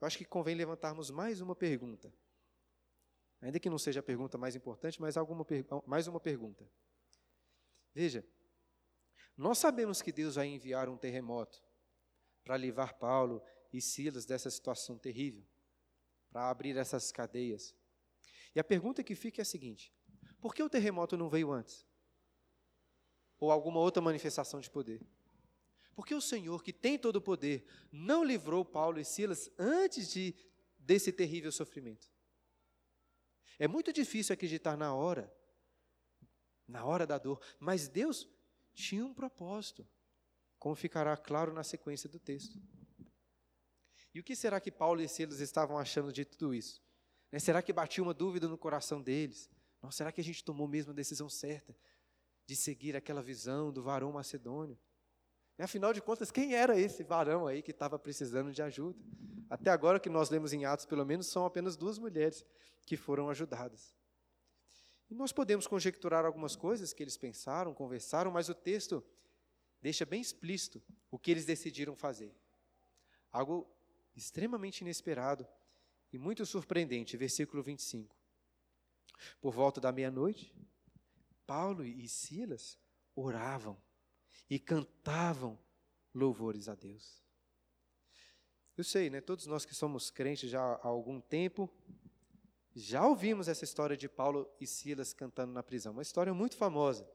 [0.00, 2.12] eu acho que convém levantarmos mais uma pergunta.
[3.40, 5.46] Ainda que não seja a pergunta mais importante, mas alguma,
[5.86, 6.68] mais uma pergunta.
[7.94, 8.24] Veja,
[9.36, 11.62] nós sabemos que Deus vai enviar um terremoto
[12.44, 15.44] para livrar Paulo e Silas dessa situação terrível,
[16.30, 17.74] para abrir essas cadeias.
[18.58, 19.94] E a pergunta que fica é a seguinte:
[20.40, 21.86] por que o terremoto não veio antes?
[23.38, 25.00] Ou alguma outra manifestação de poder?
[25.94, 30.12] Por que o Senhor, que tem todo o poder, não livrou Paulo e Silas antes
[30.12, 30.34] de,
[30.76, 32.10] desse terrível sofrimento?
[33.60, 35.32] É muito difícil acreditar na hora,
[36.66, 38.26] na hora da dor, mas Deus
[38.74, 39.86] tinha um propósito,
[40.58, 42.60] como ficará claro na sequência do texto.
[44.12, 46.87] E o que será que Paulo e Silas estavam achando de tudo isso?
[47.30, 47.38] Né?
[47.38, 49.50] Será que batia uma dúvida no coração deles?
[49.82, 51.76] Não, será que a gente tomou mesmo a decisão certa
[52.46, 54.78] de seguir aquela visão do varão macedônio?
[55.58, 58.98] E, afinal de contas, quem era esse varão aí que estava precisando de ajuda?
[59.50, 62.44] Até agora que nós lemos em Atos, pelo menos, são apenas duas mulheres
[62.86, 63.94] que foram ajudadas.
[65.10, 69.02] E nós podemos conjecturar algumas coisas que eles pensaram, conversaram, mas o texto
[69.80, 72.34] deixa bem explícito o que eles decidiram fazer.
[73.32, 73.66] Algo
[74.14, 75.46] extremamente inesperado
[76.12, 78.16] e muito surpreendente, versículo 25.
[79.40, 80.54] Por volta da meia-noite,
[81.46, 82.78] Paulo e Silas
[83.14, 83.80] oravam
[84.48, 85.58] e cantavam
[86.14, 87.22] louvores a Deus.
[88.76, 89.20] Eu sei, né?
[89.20, 91.68] Todos nós que somos crentes já há algum tempo,
[92.74, 97.08] já ouvimos essa história de Paulo e Silas cantando na prisão, uma história muito famosa.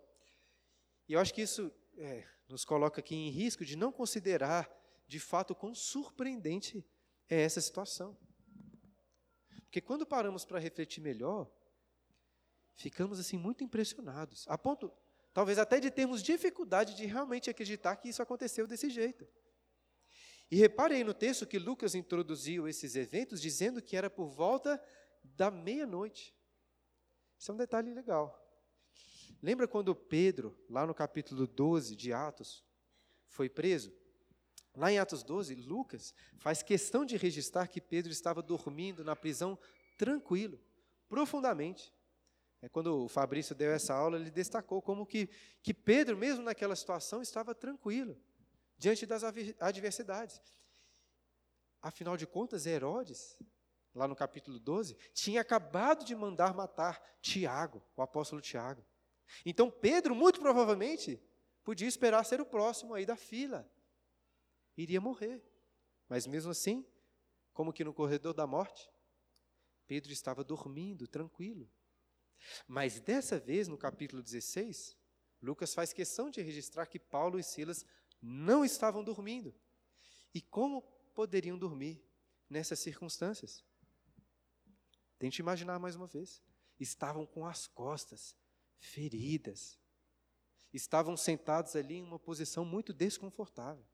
[1.07, 4.69] E eu acho que isso é, nos coloca aqui em risco de não considerar,
[5.07, 6.85] de fato, quão surpreendente
[7.29, 8.17] é essa situação.
[9.73, 11.51] Porque quando paramos para refletir melhor,
[12.75, 14.93] ficamos assim muito impressionados, a ponto,
[15.33, 19.27] talvez até de termos dificuldade de realmente acreditar que isso aconteceu desse jeito.
[20.51, 24.79] E reparem no texto que Lucas introduziu esses eventos dizendo que era por volta
[25.23, 26.35] da meia-noite.
[27.39, 28.39] Isso é um detalhe legal.
[29.41, 32.63] Lembra quando Pedro, lá no capítulo 12 de Atos,
[33.25, 33.91] foi preso?
[34.75, 39.57] Lá em Atos 12, Lucas faz questão de registrar que Pedro estava dormindo na prisão
[39.97, 40.59] tranquilo,
[41.07, 41.93] profundamente.
[42.61, 45.29] É, quando o Fabrício deu essa aula, ele destacou como que,
[45.61, 48.17] que Pedro, mesmo naquela situação, estava tranquilo
[48.77, 49.23] diante das
[49.59, 50.41] adversidades.
[51.81, 53.37] Afinal de contas, Herodes,
[53.93, 58.83] lá no capítulo 12, tinha acabado de mandar matar Tiago, o apóstolo Tiago.
[59.45, 61.21] Então Pedro, muito provavelmente,
[61.63, 63.69] podia esperar ser o próximo aí da fila.
[64.77, 65.41] Iria morrer.
[66.07, 66.85] Mas mesmo assim,
[67.53, 68.89] como que no corredor da morte,
[69.87, 71.69] Pedro estava dormindo, tranquilo,
[72.67, 74.97] Mas dessa vez, no capítulo 16,
[75.41, 77.85] Lucas faz questão de registrar que Paulo e Silas
[78.21, 79.53] não estavam dormindo.
[80.33, 80.81] E como
[81.13, 82.03] poderiam dormir
[82.49, 83.63] nessas circunstâncias?
[85.19, 86.41] Tente imaginar mais uma vez.
[86.79, 88.35] Estavam com as costas
[88.77, 89.79] feridas.
[90.73, 93.85] Estavam sentados ali em uma posição muito desconfortável.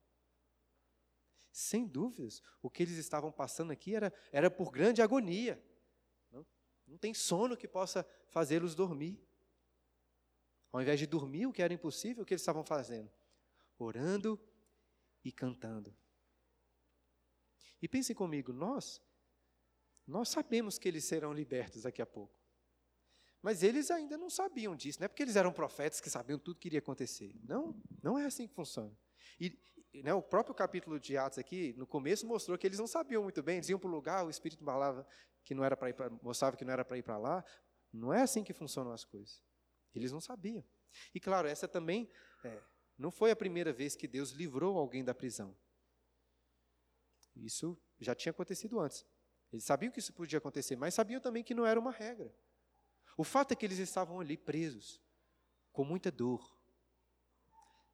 [1.51, 5.61] Sem dúvidas, o que eles estavam passando aqui era, era por grande agonia.
[6.31, 6.45] Não,
[6.87, 9.21] não tem sono que possa fazê-los dormir.
[10.71, 13.11] Ao invés de dormir, o que era impossível, o que eles estavam fazendo?
[13.77, 14.39] Orando
[15.23, 15.95] e cantando.
[17.81, 19.01] E pensem comigo, nós,
[20.05, 22.37] nós sabemos que eles serão libertos daqui a pouco.
[23.41, 26.59] Mas eles ainda não sabiam disso, não é porque eles eram profetas que sabiam tudo
[26.59, 27.33] que iria acontecer.
[27.43, 28.95] Não, não é assim que funciona.
[29.39, 29.57] E
[29.93, 33.41] né, o próprio capítulo de Atos aqui, no começo, mostrou que eles não sabiam muito
[33.41, 35.07] bem, eles iam para o lugar, o Espírito falava
[35.43, 37.43] que não era para ir pra, mostrava que não era para ir para lá.
[37.91, 39.43] Não é assim que funcionam as coisas.
[39.95, 40.63] Eles não sabiam.
[41.13, 42.09] E claro, essa também
[42.43, 42.61] é,
[42.97, 45.57] não foi a primeira vez que Deus livrou alguém da prisão.
[47.35, 49.05] Isso já tinha acontecido antes.
[49.51, 52.33] Eles sabiam que isso podia acontecer, mas sabiam também que não era uma regra.
[53.17, 55.01] O fato é que eles estavam ali presos,
[55.71, 56.57] com muita dor,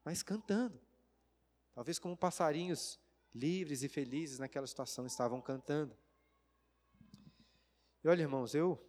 [0.04, 0.85] mas cantando.
[1.76, 2.98] Talvez como passarinhos
[3.34, 5.94] livres e felizes naquela situação estavam cantando.
[8.02, 8.82] E olha, irmãos, eu,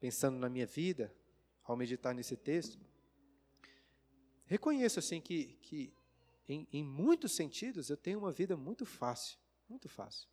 [0.00, 1.14] pensando na minha vida,
[1.62, 2.80] ao meditar nesse texto,
[4.46, 5.92] reconheço assim que, que
[6.48, 10.26] em, em muitos sentidos eu tenho uma vida muito fácil, muito fácil.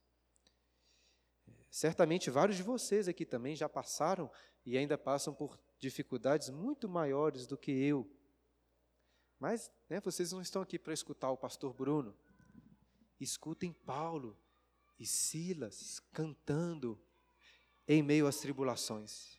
[1.70, 4.32] Certamente vários de vocês aqui também já passaram
[4.66, 8.10] e ainda passam por dificuldades muito maiores do que eu.
[9.40, 12.16] Mas né, vocês não estão aqui para escutar o pastor Bruno.
[13.20, 14.38] Escutem Paulo
[15.00, 17.00] e Silas cantando
[17.88, 19.38] em meio às tribulações.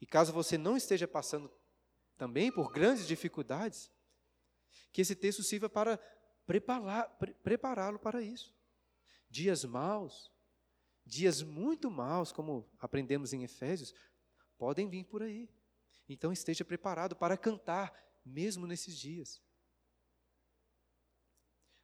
[0.00, 1.50] E caso você não esteja passando
[2.16, 3.90] também por grandes dificuldades,
[4.92, 5.98] que esse texto sirva para
[7.42, 8.54] prepará-lo para isso.
[9.28, 10.30] Dias maus,
[11.04, 13.94] dias muito maus, como aprendemos em Efésios,
[14.56, 15.48] podem vir por aí.
[16.08, 17.92] Então esteja preparado para cantar,
[18.24, 19.42] mesmo nesses dias.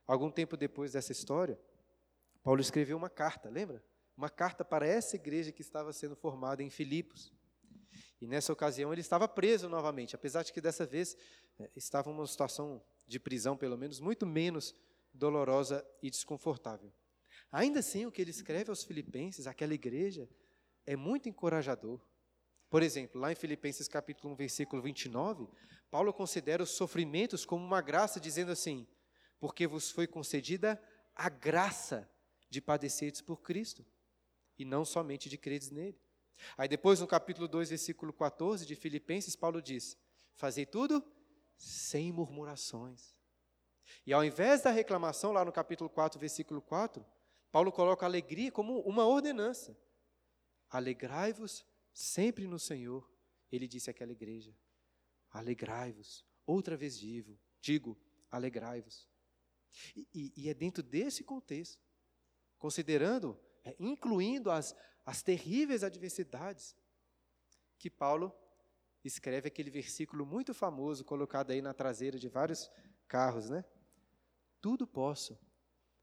[0.07, 1.59] Algum tempo depois dessa história,
[2.43, 3.85] Paulo escreveu uma carta, lembra?
[4.17, 7.33] Uma carta para essa igreja que estava sendo formada em Filipos.
[8.21, 11.17] E nessa ocasião ele estava preso novamente, apesar de que dessa vez
[11.59, 14.75] é, estava uma situação de prisão, pelo menos, muito menos
[15.13, 16.93] dolorosa e desconfortável.
[17.51, 20.29] Ainda assim, o que ele escreve aos Filipenses, aquela igreja,
[20.87, 22.01] é muito encorajador.
[22.73, 25.47] Por exemplo, lá em Filipenses capítulo 1, versículo 29,
[25.91, 28.89] Paulo considera os sofrimentos como uma graça, dizendo assim:
[29.39, 30.83] porque vos foi concedida
[31.15, 32.11] a graça
[32.49, 33.85] de padecerdes por Cristo,
[34.59, 36.01] e não somente de credes nele.
[36.57, 39.99] Aí depois, no capítulo 2, versículo 14 de Filipenses, Paulo diz:
[40.35, 41.05] Fazei tudo
[41.59, 43.15] sem murmurações.
[44.07, 47.05] E ao invés da reclamação, lá no capítulo 4, versículo 4,
[47.51, 49.77] Paulo coloca a alegria como uma ordenança.
[50.71, 53.11] Alegrai-vos sempre no Senhor.
[53.50, 54.57] Ele disse àquela igreja:
[55.31, 56.24] Alegrai-vos.
[56.46, 57.98] Outra vez digo, digo,
[58.31, 59.09] alegrai-vos.
[59.96, 61.83] E, e, e, é dentro desse contexto,
[62.59, 66.76] considerando, é, incluindo as, as terríveis adversidades,
[67.78, 68.35] que Paulo
[69.05, 72.70] escreve aquele versículo muito famoso colocado aí na traseira de vários
[73.09, 73.64] carros, né?
[74.61, 75.38] Tudo posso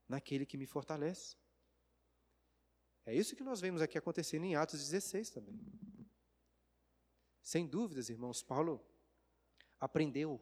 [0.07, 1.37] naquele que me fortalece.
[3.05, 5.59] É isso que nós vemos aqui acontecendo em Atos 16 também.
[7.41, 8.85] Sem dúvidas, irmãos, Paulo
[9.79, 10.39] aprendeu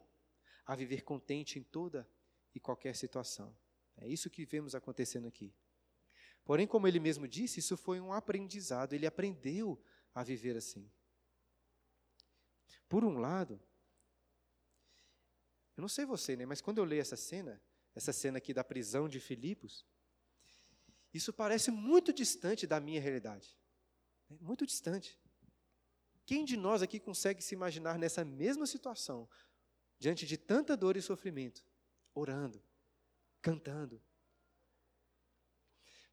[0.66, 2.08] a viver contente em toda
[2.54, 3.56] e qualquer situação.
[3.96, 5.54] É isso que vemos acontecendo aqui.
[6.44, 9.82] Porém, como ele mesmo disse, isso foi um aprendizado, ele aprendeu
[10.14, 10.90] a viver assim.
[12.88, 13.60] Por um lado,
[15.76, 17.62] eu não sei você, né, mas quando eu leio essa cena,
[17.94, 19.86] essa cena aqui da prisão de Filipos,
[21.12, 23.56] isso parece muito distante da minha realidade.
[24.28, 25.18] Né, muito distante.
[26.26, 29.28] Quem de nós aqui consegue se imaginar nessa mesma situação,
[29.98, 31.64] diante de tanta dor e sofrimento,
[32.14, 32.62] orando,
[33.40, 34.02] cantando,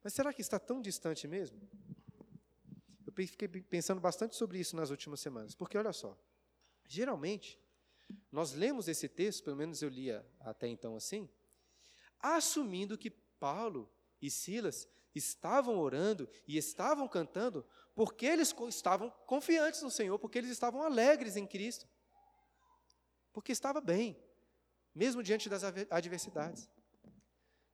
[0.06, 1.60] mas será que está tão distante mesmo?
[3.08, 6.16] Eu fiquei pensando bastante sobre isso nas últimas semanas, porque olha só,
[6.86, 7.60] geralmente,
[8.32, 11.28] nós lemos esse texto, pelo menos eu lia até então assim,
[12.20, 13.92] assumindo que Paulo
[14.22, 20.52] e Silas estavam orando e estavam cantando porque eles estavam confiantes no Senhor, porque eles
[20.52, 21.88] estavam alegres em Cristo,
[23.32, 24.22] porque estava bem,
[24.94, 26.70] mesmo diante das adversidades.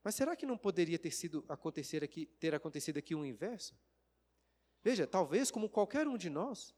[0.04, 3.76] Mas será que não poderia ter sido acontecer aqui, ter acontecido aqui o inverso?
[4.84, 6.74] Veja, talvez como qualquer um de nós,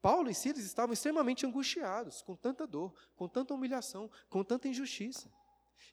[0.00, 5.30] Paulo e Silas estavam extremamente angustiados, com tanta dor, com tanta humilhação, com tanta injustiça.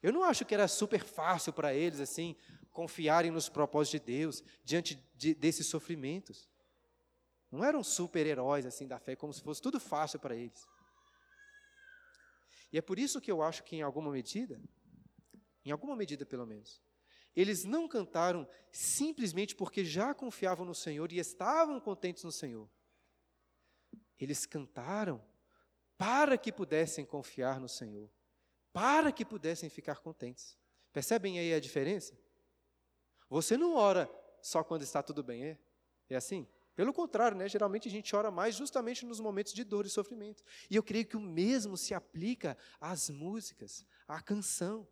[0.02, 2.36] Eu não acho que era super fácil para eles assim
[2.76, 6.46] confiarem nos propósitos de Deus diante de, desses sofrimentos.
[7.50, 10.68] Não eram super-heróis assim da fé, como se fosse tudo fácil para eles.
[12.70, 14.60] E é por isso que eu acho que em alguma medida,
[15.64, 16.82] em alguma medida pelo menos,
[17.34, 22.68] eles não cantaram simplesmente porque já confiavam no Senhor e estavam contentes no Senhor.
[24.20, 25.24] Eles cantaram
[25.96, 28.10] para que pudessem confiar no Senhor,
[28.70, 30.58] para que pudessem ficar contentes.
[30.92, 32.25] Percebem aí a diferença?
[33.28, 34.10] Você não ora
[34.40, 35.58] só quando está tudo bem, é?
[36.08, 36.46] É assim?
[36.76, 37.48] Pelo contrário, né?
[37.48, 40.44] geralmente a gente ora mais justamente nos momentos de dor e sofrimento.
[40.68, 44.86] E eu creio que o mesmo se aplica às músicas, à canção.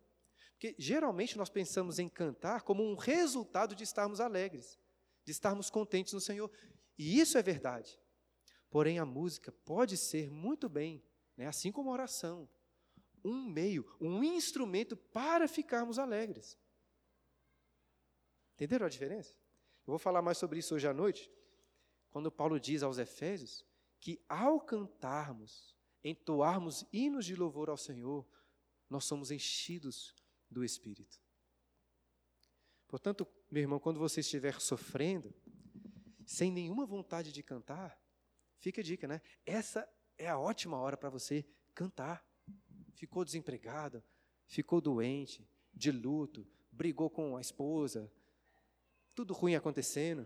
[0.53, 4.79] Porque geralmente nós pensamos em cantar como um resultado de estarmos alegres,
[5.23, 6.51] de estarmos contentes no Senhor.
[6.97, 7.99] E isso é verdade.
[8.71, 11.03] Porém, a música pode ser muito bem,
[11.37, 12.49] né, assim como a oração,
[13.23, 16.57] um meio, um instrumento para ficarmos alegres.
[18.55, 19.33] Entenderam a diferença?
[19.85, 21.31] Eu vou falar mais sobre isso hoje à noite,
[22.09, 23.65] quando Paulo diz aos Efésios
[23.99, 28.27] que ao cantarmos, entoarmos hinos de louvor ao Senhor,
[28.89, 30.15] nós somos enchidos
[30.49, 31.19] do Espírito.
[32.87, 35.33] Portanto, meu irmão, quando você estiver sofrendo,
[36.25, 37.99] sem nenhuma vontade de cantar,
[38.65, 39.21] Fica a dica, né?
[39.45, 39.87] Essa
[40.17, 41.45] é a ótima hora para você
[41.75, 42.25] cantar.
[42.95, 44.03] Ficou desempregado,
[44.47, 48.11] ficou doente, de luto, brigou com a esposa,
[49.15, 50.21] tudo ruim acontecendo.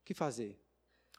[0.00, 0.58] O que fazer?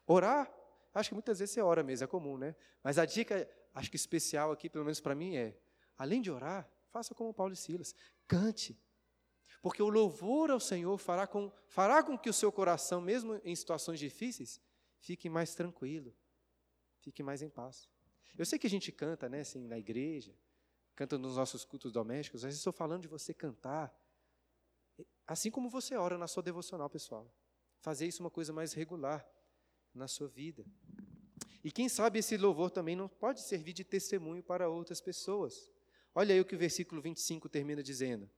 [0.06, 0.52] Orar?
[0.94, 2.56] Acho que muitas vezes você ora mesmo, é comum, né?
[2.84, 5.56] Mas a dica, acho que especial aqui, pelo menos para mim, é:
[5.98, 7.94] além de orar, faça como Paulo e Silas,
[8.28, 8.78] cante.
[9.62, 13.56] Porque o louvor ao Senhor fará com, fará com que o seu coração, mesmo em
[13.56, 14.60] situações difíceis,
[15.00, 16.16] fique mais tranquilo,
[17.02, 17.88] fique mais em paz.
[18.38, 20.34] Eu sei que a gente canta, né, assim, na igreja,
[20.96, 23.94] canta nos nossos cultos domésticos, mas estou falando de você cantar,
[25.34, 27.32] assim como você ora na sua devocional pessoal.
[27.82, 29.26] Fazer isso uma coisa mais regular
[29.94, 30.66] na sua vida.
[31.64, 35.70] E quem sabe esse louvor também não pode servir de testemunho para outras pessoas.
[36.16, 38.30] Olha aí o que o versículo 25 termina dizendo.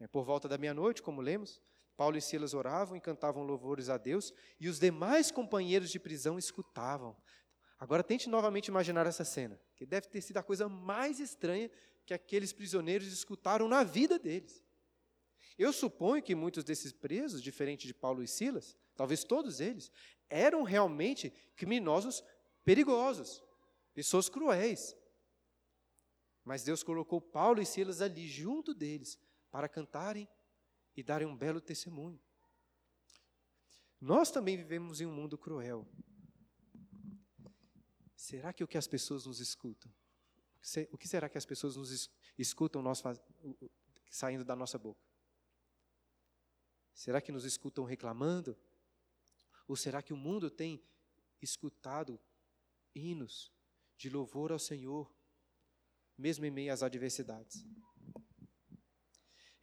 [0.00, 1.60] É por volta da meia-noite, como lemos,
[1.96, 6.38] Paulo e Silas oravam e cantavam louvores a Deus, e os demais companheiros de prisão
[6.38, 7.16] escutavam.
[7.78, 11.70] Agora tente novamente imaginar essa cena, que deve ter sido a coisa mais estranha
[12.04, 14.64] que aqueles prisioneiros escutaram na vida deles.
[15.60, 19.92] Eu suponho que muitos desses presos, diferente de Paulo e Silas, talvez todos eles,
[20.30, 22.24] eram realmente criminosos
[22.64, 23.42] perigosos,
[23.92, 24.96] pessoas cruéis.
[26.42, 29.18] Mas Deus colocou Paulo e Silas ali junto deles
[29.50, 30.26] para cantarem
[30.96, 32.18] e darem um belo testemunho.
[34.00, 35.86] Nós também vivemos em um mundo cruel.
[38.16, 39.92] Será que o que as pessoas nos escutam?
[40.90, 43.02] O que será que as pessoas nos escutam nós
[44.10, 45.09] saindo da nossa boca?
[47.00, 48.54] Será que nos escutam reclamando?
[49.66, 50.84] Ou será que o mundo tem
[51.40, 52.20] escutado
[52.94, 53.50] hinos
[53.96, 55.10] de louvor ao Senhor,
[56.18, 57.64] mesmo em meio às adversidades?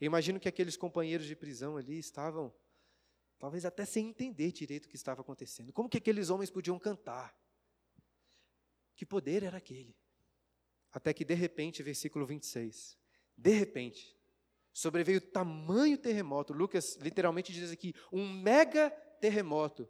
[0.02, 2.52] Eu imagino que aqueles companheiros de prisão ali estavam,
[3.38, 5.72] talvez até sem entender direito o que estava acontecendo.
[5.72, 7.40] Como que aqueles homens podiam cantar?
[8.96, 9.96] Que poder era aquele?
[10.92, 12.98] Até que, de repente, versículo 26,
[13.38, 14.17] de repente,
[14.78, 16.54] sobreveio tamanho terremoto.
[16.54, 19.90] Lucas literalmente diz aqui: um mega terremoto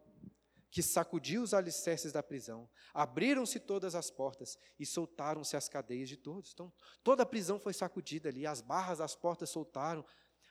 [0.72, 2.70] que sacudiu os alicerces da prisão.
[2.94, 6.54] Abriram-se todas as portas e soltaram-se as cadeias de todos.
[6.54, 6.72] Então,
[7.04, 10.06] toda a prisão foi sacudida ali, as barras das portas soltaram,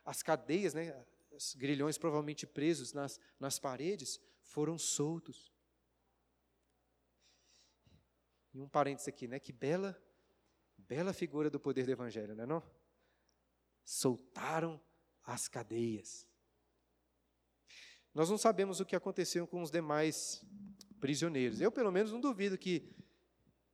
[0.04, 5.50] as cadeias, né, os grilhões provavelmente presos nas, nas paredes, foram soltos.
[8.52, 9.38] E um parênteses aqui, né?
[9.38, 9.96] Que bela,
[10.76, 12.75] bela figura do poder do Evangelho, não é não?
[13.86, 14.78] Soltaram
[15.24, 16.28] as cadeias.
[18.12, 20.44] Nós não sabemos o que aconteceu com os demais
[21.00, 21.60] prisioneiros.
[21.60, 22.92] Eu, pelo menos, não duvido que,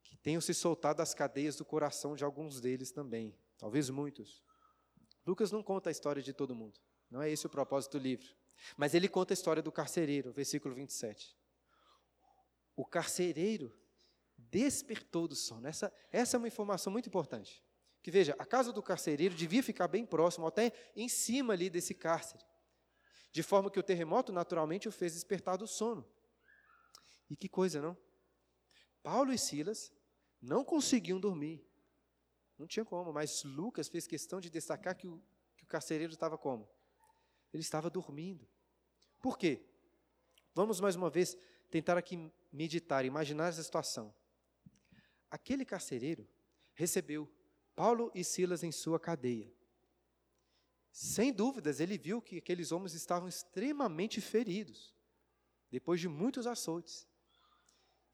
[0.04, 4.44] que tenham se soltado as cadeias do coração de alguns deles também, talvez muitos.
[5.26, 6.78] Lucas não conta a história de todo mundo,
[7.10, 8.36] não é esse o propósito do livro.
[8.76, 11.36] Mas ele conta a história do carcereiro, versículo 27.
[12.76, 13.74] O carcereiro
[14.36, 15.66] despertou do sono.
[15.66, 17.64] Essa, essa é uma informação muito importante.
[18.03, 21.94] Que veja, a casa do carcereiro devia ficar bem próximo, até em cima ali desse
[21.94, 22.44] cárcere
[23.32, 26.07] de forma que o terremoto naturalmente o fez despertar do sono.
[27.30, 27.96] E que coisa, não?
[29.03, 29.90] Paulo e Silas
[30.40, 31.66] não conseguiam dormir.
[32.59, 35.20] Não tinha como, mas Lucas fez questão de destacar que o,
[35.57, 36.68] que o carcereiro estava como?
[37.53, 38.46] Ele estava dormindo.
[39.20, 39.64] Por quê?
[40.55, 41.36] Vamos mais uma vez
[41.70, 44.14] tentar aqui meditar, imaginar essa situação.
[45.30, 46.28] Aquele carcereiro
[46.74, 47.32] recebeu
[47.83, 49.53] Paulo e Silas em sua cadeia.
[50.93, 54.95] Sem dúvidas, ele viu que aqueles homens estavam extremamente feridos,
[55.68, 57.09] depois de muitos açoites.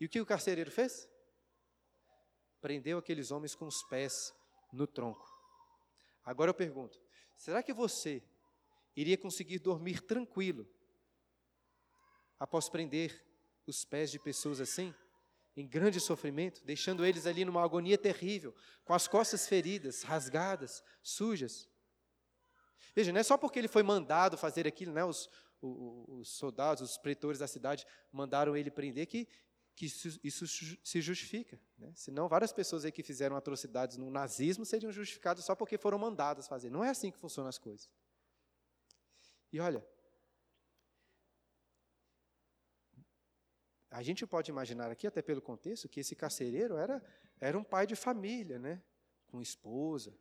[0.00, 1.06] E o que o carcereiro fez?
[2.62, 4.34] Prendeu aqueles homens com os pés
[4.72, 5.28] no tronco.
[6.24, 6.98] Agora eu pergunto:
[7.36, 8.22] será que você
[8.96, 10.66] iria conseguir dormir tranquilo
[12.40, 13.22] após prender
[13.66, 14.94] os pés de pessoas assim?
[15.60, 18.54] Em grande sofrimento, deixando eles ali numa agonia terrível,
[18.84, 21.68] com as costas feridas, rasgadas, sujas.
[22.94, 25.28] Veja, não é só porque ele foi mandado fazer aquilo, né, os,
[25.60, 29.26] os, os soldados, os pretores da cidade mandaram ele prender, que,
[29.74, 31.60] que isso, isso se justifica.
[31.76, 31.92] Né?
[31.96, 36.46] Senão, várias pessoas aí que fizeram atrocidades no nazismo seriam justificadas só porque foram mandadas
[36.46, 36.70] fazer.
[36.70, 37.90] Não é assim que funcionam as coisas.
[39.52, 39.84] E olha,
[43.98, 47.04] A gente pode imaginar aqui, até pelo contexto, que esse carcereiro era,
[47.40, 48.80] era um pai de família, né?
[49.26, 50.16] com esposa,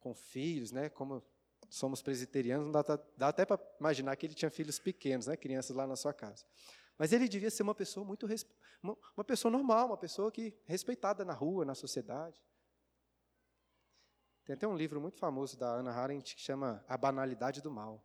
[0.00, 0.88] com filhos, né?
[0.88, 1.22] como
[1.70, 2.82] somos presbiterianos, dá,
[3.16, 5.36] dá até para imaginar que ele tinha filhos pequenos, né?
[5.36, 6.44] crianças lá na sua casa.
[6.98, 8.26] Mas ele devia ser uma pessoa muito
[8.82, 12.42] uma pessoa normal, uma pessoa que respeitada na rua, na sociedade.
[14.44, 18.04] Tem até um livro muito famoso da Ana Arendt que chama A Banalidade do Mal,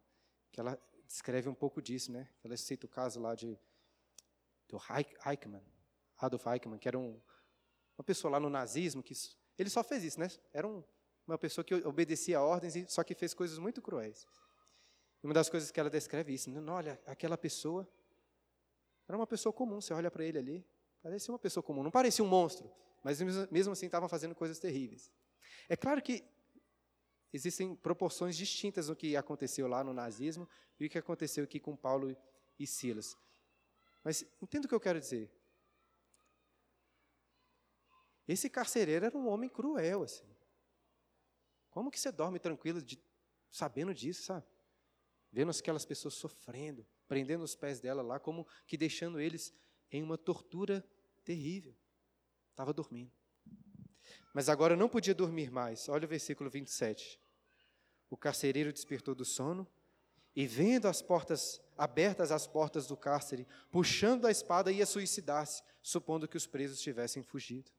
[0.52, 2.30] que ela descreve um pouco disso, né?
[2.44, 3.58] Ela cita o caso lá de
[4.68, 4.78] do
[5.26, 5.64] Eichmann,
[6.18, 7.20] Adolf Eichmann, que era um,
[7.98, 9.14] uma pessoa lá no nazismo, que
[9.58, 10.28] ele só fez isso, né?
[10.54, 10.84] Era um,
[11.26, 14.26] uma pessoa que obedecia a ordens, só que fez coisas muito cruéis.
[15.24, 16.72] Uma das coisas que ela descreve é isso, né?
[16.72, 17.88] olha, aquela pessoa
[19.08, 20.68] era uma pessoa comum, você olha para ele ali,
[21.02, 22.70] parecia uma pessoa comum, não parecia um monstro,
[23.04, 25.12] mas mesmo assim estava fazendo coisas terríveis.
[25.70, 26.24] É claro que
[27.32, 30.48] existem proporções distintas no que aconteceu lá no nazismo
[30.80, 32.16] e o que aconteceu aqui com Paulo
[32.60, 33.18] e Silas.
[34.08, 35.30] Mas entenda o que eu quero dizer.
[38.26, 40.34] Esse carcereiro era um homem cruel, assim.
[41.70, 42.98] Como que você dorme tranquilo de,
[43.52, 44.48] sabendo disso, sabe?
[45.30, 49.54] Vendo aquelas pessoas sofrendo, prendendo os pés dela lá, como que deixando eles
[49.92, 50.90] em uma tortura
[51.26, 51.76] terrível.
[52.52, 53.12] Estava dormindo.
[54.34, 55.90] Mas agora não podia dormir mais.
[55.90, 57.20] Olha o versículo 27.
[58.10, 59.68] O carcereiro despertou do sono
[60.38, 66.28] e vendo as portas abertas as portas do cárcere, puxando a espada ia suicidar-se, supondo
[66.28, 67.72] que os presos tivessem fugido.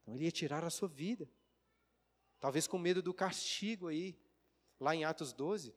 [0.00, 1.28] Então ele ia tirar a sua vida.
[2.40, 4.18] Talvez com medo do castigo aí.
[4.80, 5.74] Lá em Atos 12,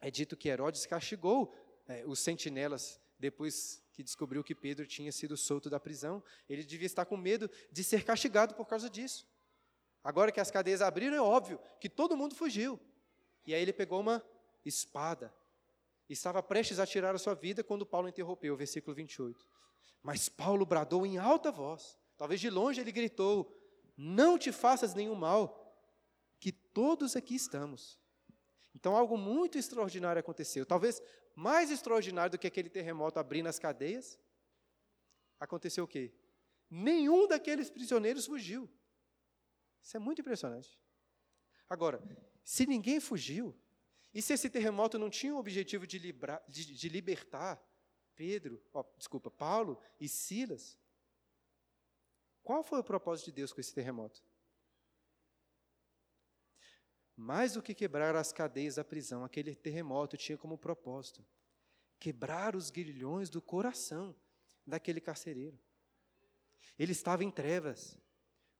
[0.00, 1.54] é dito que Herodes castigou
[1.86, 6.22] é, os sentinelas depois que descobriu que Pedro tinha sido solto da prisão.
[6.48, 9.28] Ele devia estar com medo de ser castigado por causa disso.
[10.02, 12.80] Agora que as cadeias abriram, é óbvio que todo mundo fugiu.
[13.46, 14.24] E aí ele pegou uma
[14.68, 15.34] espada.
[16.08, 19.46] Estava prestes a tirar a sua vida quando Paulo interrompeu, versículo 28.
[20.02, 23.54] Mas Paulo bradou em alta voz, talvez de longe ele gritou:
[23.96, 25.76] Não te faças nenhum mal,
[26.38, 27.98] que todos aqui estamos.
[28.74, 31.02] Então algo muito extraordinário aconteceu, talvez
[31.34, 34.18] mais extraordinário do que aquele terremoto abrindo as cadeias.
[35.38, 36.12] Aconteceu o quê?
[36.70, 38.68] Nenhum daqueles prisioneiros fugiu.
[39.80, 40.78] Isso é muito impressionante.
[41.68, 42.02] Agora,
[42.42, 43.54] se ninguém fugiu,
[44.12, 47.62] e se esse terremoto não tinha o objetivo de, librar, de, de libertar
[48.14, 50.78] Pedro, ó, desculpa, Paulo e Silas,
[52.42, 54.22] qual foi o propósito de Deus com esse terremoto?
[57.14, 61.24] Mais do que quebrar as cadeias da prisão, aquele terremoto tinha como propósito
[61.98, 64.16] quebrar os grilhões do coração
[64.66, 65.58] daquele carcereiro.
[66.78, 67.98] Ele estava em trevas,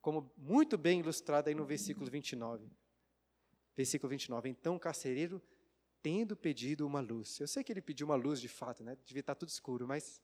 [0.00, 2.68] como muito bem ilustrado aí no versículo 29.
[3.78, 4.48] Versículo 29.
[4.48, 5.40] Então o carcereiro,
[6.02, 7.38] tendo pedido uma luz.
[7.38, 8.98] Eu sei que ele pediu uma luz de fato, né?
[9.06, 10.20] devia estar tudo escuro, mas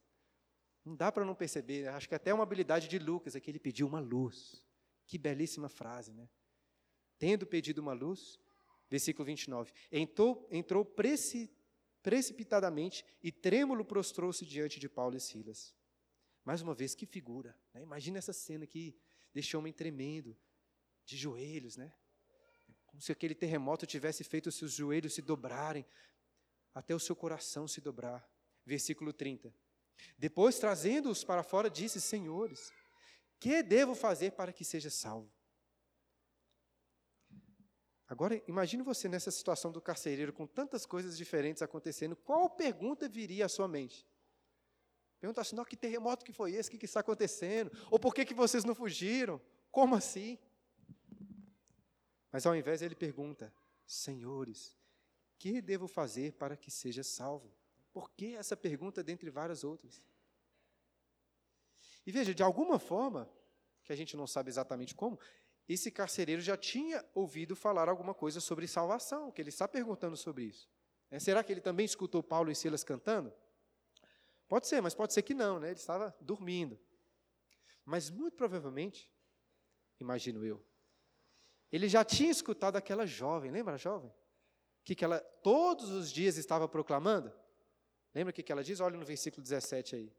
[0.85, 1.87] não dá para não perceber.
[1.87, 4.67] Acho que até uma habilidade de Lucas aqui, ele pediu uma luz.
[5.07, 6.29] Que belíssima frase, né?
[7.17, 8.41] Tendo pedido uma luz,
[8.91, 9.73] versículo 29.
[9.93, 11.49] Entrou, entrou preci,
[12.03, 15.73] precipitadamente e trêmulo prostrou-se diante de Paulo e Silas.
[16.45, 17.57] Mais uma vez, que figura.
[17.73, 17.83] Né?
[17.83, 18.99] Imagina essa cena aqui,
[19.33, 20.37] deste homem tremendo,
[21.05, 21.93] de joelhos, né?
[22.95, 25.84] Como se aquele terremoto tivesse feito os seus joelhos se dobrarem,
[26.72, 28.24] até o seu coração se dobrar.
[28.64, 29.53] Versículo 30.
[30.16, 32.72] Depois, trazendo-os para fora, disse: Senhores,
[33.40, 35.28] que devo fazer para que seja salvo?
[38.07, 43.47] Agora, imagine você nessa situação do carcereiro, com tantas coisas diferentes acontecendo, qual pergunta viria
[43.47, 44.07] à sua mente?
[45.18, 46.68] Pergunta assim, que terremoto que foi esse?
[46.68, 47.72] O que, que está acontecendo?
[47.90, 49.40] Ou por que, que vocês não fugiram?
[49.72, 50.38] Como assim?
[52.35, 53.55] Mas ao invés ele pergunta:
[53.87, 54.76] Senhores,
[55.39, 57.55] que devo fazer para que seja salvo?
[57.93, 60.03] Por que essa pergunta dentre várias outras?
[62.05, 63.30] E veja, de alguma forma,
[63.85, 65.16] que a gente não sabe exatamente como,
[65.68, 70.47] esse carcereiro já tinha ouvido falar alguma coisa sobre salvação, que ele está perguntando sobre
[70.47, 70.68] isso.
[71.12, 73.32] É, será que ele também escutou Paulo e Silas cantando?
[74.49, 75.68] Pode ser, mas pode ser que não, né?
[75.68, 76.80] ele estava dormindo.
[77.85, 79.09] Mas muito provavelmente,
[80.01, 80.61] imagino eu,
[81.75, 84.12] ele já tinha escutado aquela jovem, lembra a jovem?
[84.85, 87.33] Que, que ela todos os dias estava proclamando?
[88.14, 88.79] Lembra o que, que ela diz?
[88.79, 90.12] Olha no versículo 17 aí.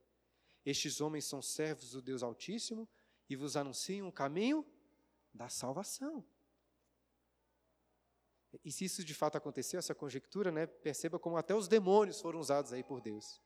[0.66, 2.90] Estes homens são servos do Deus Altíssimo
[3.30, 4.66] e vos anunciam o caminho
[5.34, 6.26] da salvação.
[8.64, 12.40] E se isso de fato aconteceu, essa conjectura, né, perceba como até os demônios foram
[12.40, 13.42] usados aí por Deus.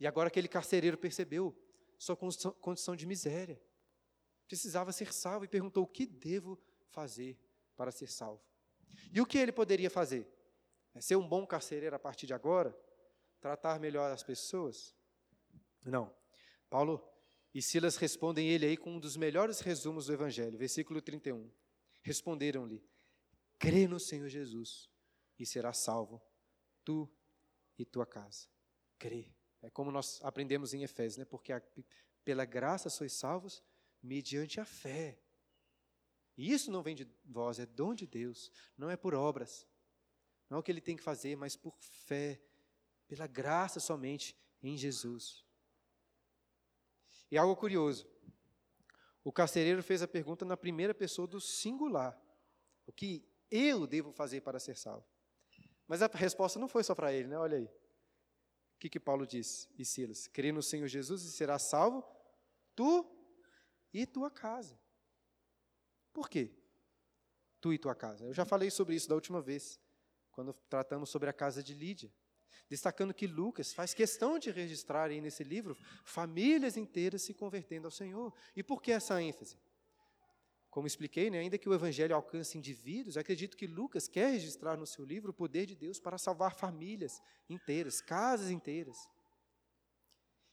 [0.00, 1.56] E agora aquele carcereiro percebeu
[1.98, 3.60] sua condição de miséria.
[4.46, 6.58] Precisava ser salvo e perguntou: o que devo
[6.90, 7.38] fazer
[7.76, 8.42] para ser salvo?
[9.12, 10.26] E o que ele poderia fazer?
[10.94, 12.76] É ser um bom carcereiro a partir de agora?
[13.40, 14.94] Tratar melhor as pessoas?
[15.84, 16.14] Não.
[16.68, 17.02] Paulo
[17.54, 21.50] e Silas respondem ele aí com um dos melhores resumos do Evangelho, versículo 31.
[22.02, 22.82] Responderam-lhe:
[23.58, 24.90] crê no Senhor Jesus
[25.38, 26.20] e serás salvo,
[26.84, 27.08] tu
[27.78, 28.48] e tua casa.
[28.98, 29.32] Crê.
[29.62, 31.24] É como nós aprendemos em Efésios, né?
[31.24, 31.62] Porque a,
[32.24, 33.62] pela graça sois salvos
[34.02, 35.18] mediante a fé.
[36.38, 39.66] E isso não vem de vós, é dom de Deus, não é por obras.
[40.48, 42.40] Não é o que ele tem que fazer, mas por fé,
[43.08, 45.44] pela graça somente em Jesus.
[47.28, 48.08] E algo curioso.
[49.24, 52.16] O carcereiro fez a pergunta na primeira pessoa do singular.
[52.86, 55.04] O que eu devo fazer para ser salvo?
[55.88, 57.36] Mas a resposta não foi só para ele, né?
[57.36, 57.64] Olha aí.
[57.64, 59.68] O que, que Paulo diz?
[59.76, 62.06] E Silas: crê no Senhor Jesus e serás salvo,
[62.76, 63.04] tu
[63.92, 64.78] e tua casa.
[66.18, 66.50] Por quê?
[67.60, 68.24] Tu e tua casa.
[68.24, 69.80] Eu já falei sobre isso da última vez,
[70.32, 72.12] quando tratamos sobre a casa de Lídia
[72.68, 77.90] destacando que Lucas faz questão de registrar aí nesse livro famílias inteiras se convertendo ao
[77.92, 78.34] Senhor.
[78.56, 79.56] E por que essa ênfase?
[80.68, 84.86] Como expliquei, né, ainda que o Evangelho alcance indivíduos, acredito que Lucas quer registrar no
[84.86, 89.08] seu livro o poder de Deus para salvar famílias inteiras, casas inteiras.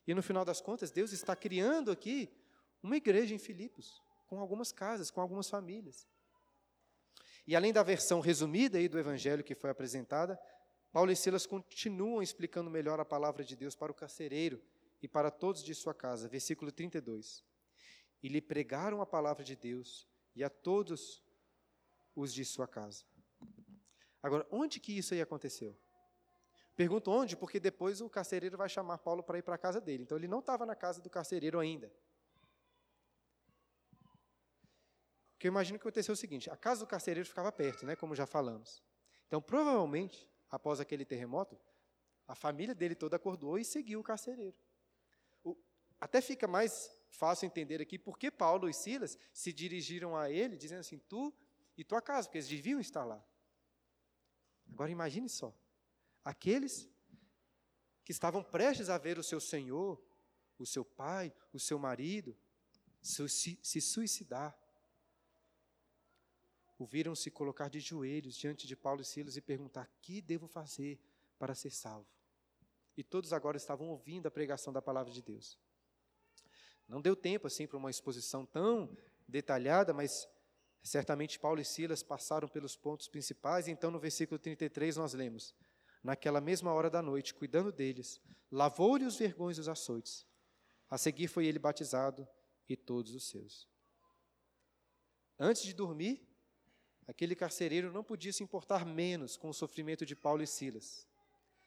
[0.06, 2.30] E no final das contas, Deus está criando aqui
[2.84, 6.08] uma igreja em Filipos, com algumas casas, com algumas famílias.
[7.48, 10.40] E além da versão resumida aí do Evangelho que foi apresentada,
[10.92, 14.62] Paulo e Silas continuam explicando melhor a palavra de Deus para o carcereiro
[15.02, 16.28] e para todos de sua casa.
[16.28, 17.44] Versículo 32.
[18.24, 21.22] E lhe pregaram a palavra de Deus e a todos
[22.16, 23.04] os de sua casa.
[24.24, 25.78] Agora, onde que isso aí aconteceu?
[26.76, 30.04] Pergunto onde, porque depois o carcereiro vai chamar Paulo para ir para a casa dele.
[30.04, 31.92] Então ele não estava na casa do carcereiro ainda.
[35.46, 38.16] Porque eu imagino que aconteceu o seguinte: a casa do carcereiro ficava perto, né, como
[38.16, 38.82] já falamos.
[39.28, 41.56] Então, provavelmente, após aquele terremoto,
[42.28, 44.56] a família dele toda acordou e seguiu o carcereiro.
[45.44, 45.56] O,
[46.02, 50.58] até fica mais fácil entender aqui por que Paulo e Silas se dirigiram a ele,
[50.58, 51.32] dizendo assim: Tu
[51.78, 53.24] e tua casa, porque eles deviam estar lá.
[54.74, 55.56] Agora imagine só:
[56.24, 56.90] aqueles
[58.04, 60.04] que estavam prestes a ver o seu senhor,
[60.58, 62.36] o seu pai, o seu marido,
[63.00, 64.58] se, se suicidar,
[66.78, 70.48] o viram se colocar de joelhos diante de Paulo e Silas e perguntar: que devo
[70.48, 71.00] fazer
[71.38, 72.08] para ser salvo?
[72.98, 75.60] E todos agora estavam ouvindo a pregação da palavra de Deus.
[76.88, 78.96] Não deu tempo assim para uma exposição tão
[79.28, 80.30] detalhada, mas
[80.84, 83.68] certamente Paulo e Silas passaram pelos pontos principais.
[83.68, 85.56] Então, no versículo 33, nós lemos:
[86.04, 88.22] Naquela mesma hora da noite, cuidando deles,
[88.52, 90.26] lavou-lhe os vergões dos açoites.
[90.90, 92.28] A seguir foi ele batizado
[92.70, 93.68] e todos os seus.
[95.38, 96.26] Antes de dormir,
[97.08, 101.08] Aquele carcereiro não podia se importar menos com o sofrimento de Paulo e Silas,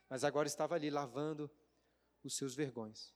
[0.09, 1.51] mas agora estava ali lavando
[2.25, 3.15] os seus vergões.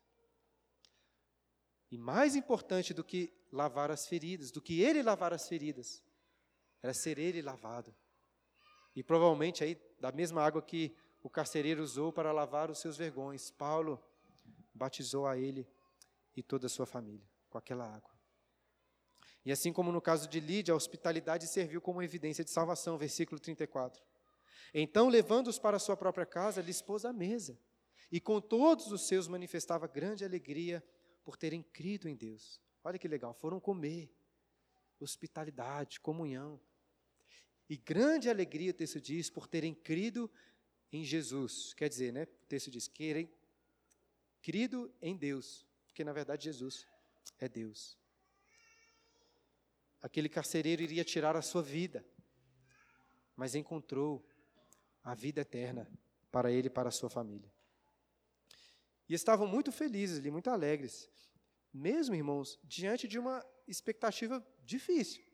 [1.90, 6.02] E mais importante do que lavar as feridas, do que ele lavar as feridas,
[6.82, 7.94] era ser ele lavado.
[8.94, 13.50] E provavelmente aí, da mesma água que o carcereiro usou para lavar os seus vergões,
[13.50, 14.02] Paulo
[14.74, 15.68] batizou a ele
[16.36, 18.11] e toda a sua família com aquela água.
[19.44, 23.40] E assim como no caso de Lídia, a hospitalidade serviu como evidência de salvação, versículo
[23.40, 24.02] 34.
[24.72, 27.58] Então, levando-os para sua própria casa, lhes pôs a mesa,
[28.10, 30.82] e com todos os seus manifestava grande alegria
[31.24, 32.60] por terem crido em Deus.
[32.84, 34.10] Olha que legal, foram comer,
[35.00, 36.60] hospitalidade, comunhão.
[37.68, 40.30] E grande alegria, o texto diz, por terem crido
[40.92, 41.74] em Jesus.
[41.74, 42.24] Quer dizer, né?
[42.24, 43.30] O texto diz, querem
[44.40, 46.86] crido em Deus, porque na verdade Jesus
[47.38, 48.01] é Deus
[50.02, 52.04] aquele carcereiro iria tirar a sua vida,
[53.36, 54.26] mas encontrou
[55.02, 55.88] a vida eterna
[56.30, 57.50] para ele e para a sua família.
[59.08, 61.08] E estavam muito felizes muito alegres.
[61.72, 65.24] Mesmo, irmãos, diante de uma expectativa difícil.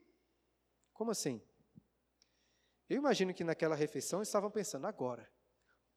[0.92, 1.40] Como assim?
[2.88, 5.30] Eu imagino que naquela refeição estavam pensando, agora,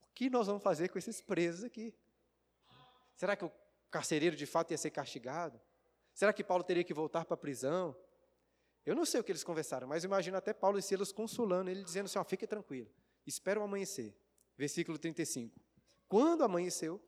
[0.03, 1.95] o que nós vamos fazer com esses presos aqui?
[3.15, 3.51] Será que o
[3.89, 5.59] carcereiro de fato ia ser castigado?
[6.13, 7.95] Será que Paulo teria que voltar para a prisão?
[8.86, 11.84] Eu não sei o que eles conversaram, mas imagino até Paulo e Silas consolando ele,
[11.84, 12.89] dizendo assim: ó, fique tranquilo,
[13.25, 14.15] espera o amanhecer.
[14.57, 15.59] Versículo 35.
[16.07, 17.01] Quando amanheceu,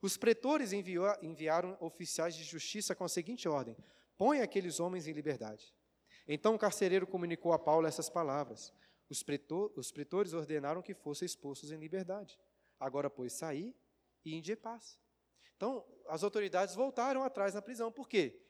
[0.00, 3.76] os pretores enviou, enviaram oficiais de justiça com a seguinte ordem:
[4.16, 5.74] põe aqueles homens em liberdade.
[6.26, 8.72] Então o carcereiro comunicou a Paulo essas palavras.
[9.08, 12.38] Os, pretor, os pretores ordenaram que fossem expostos em liberdade.
[12.78, 13.74] Agora, pois, sair
[14.24, 14.98] e inde paz.
[15.56, 17.90] Então, as autoridades voltaram atrás na prisão.
[17.90, 18.40] Por quê?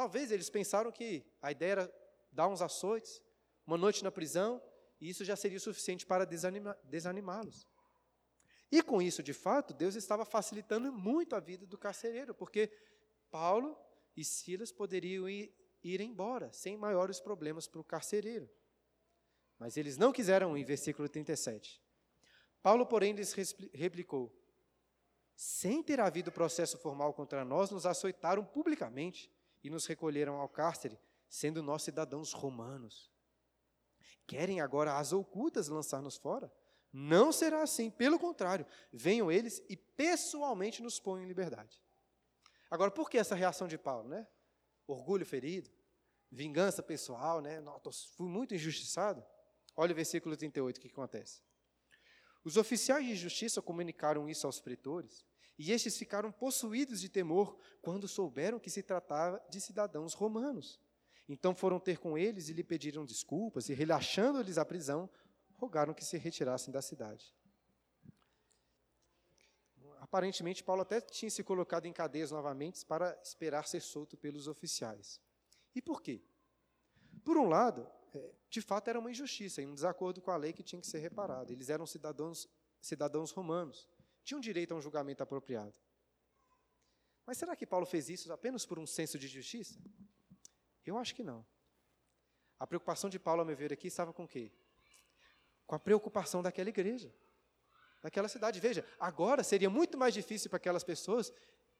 [0.00, 1.94] Talvez eles pensaram que a ideia era
[2.32, 3.22] dar uns açoites,
[3.66, 4.58] uma noite na prisão,
[4.98, 7.68] e isso já seria suficiente para desanimá-los.
[8.72, 12.72] E com isso, de fato, Deus estava facilitando muito a vida do carcereiro, porque
[13.30, 13.76] Paulo
[14.16, 18.48] e Silas poderiam ir, ir embora sem maiores problemas para o carcereiro.
[19.58, 21.78] Mas eles não quiseram ir, versículo 37.
[22.62, 23.34] Paulo, porém, lhes
[23.74, 24.34] replicou:
[25.36, 29.30] Sem ter havido processo formal contra nós, nos açoitaram publicamente
[29.62, 30.98] e nos recolheram ao cárcere,
[31.28, 33.10] sendo nós cidadãos romanos.
[34.26, 36.52] Querem agora as ocultas lançar-nos fora?
[36.92, 41.80] Não será assim, pelo contrário, venham eles e pessoalmente nos ponham em liberdade.
[42.70, 44.26] Agora, por que essa reação de Paulo, né?
[44.86, 45.70] Orgulho ferido,
[46.30, 47.62] vingança pessoal, né?
[48.16, 49.24] fui muito injustiçado.
[49.76, 51.42] Olha o versículo 38, o que acontece.
[52.44, 55.24] Os oficiais de justiça comunicaram isso aos pretores,
[55.58, 60.80] e estes ficaram possuídos de temor quando souberam que se tratava de cidadãos romanos.
[61.28, 65.08] Então foram ter com eles e lhe pediram desculpas, e relaxando-lhes a prisão,
[65.56, 67.34] rogaram que se retirassem da cidade.
[70.00, 75.20] Aparentemente, Paulo até tinha se colocado em cadeias novamente para esperar ser solto pelos oficiais.
[75.72, 76.20] E por quê?
[77.22, 80.64] Por um lado, é, de fato era uma injustiça, um desacordo com a lei que
[80.64, 81.52] tinha que ser reparado.
[81.52, 82.48] Eles eram cidadãos,
[82.80, 83.86] cidadãos romanos,
[84.30, 85.74] tinham direito a um julgamento apropriado.
[87.26, 89.76] Mas será que Paulo fez isso apenas por um senso de justiça?
[90.86, 91.44] Eu acho que não.
[92.58, 94.52] A preocupação de Paulo, a meu ver aqui, estava com o quê?
[95.66, 97.12] Com a preocupação daquela igreja,
[98.00, 98.60] daquela cidade.
[98.60, 101.32] Veja, agora seria muito mais difícil para aquelas pessoas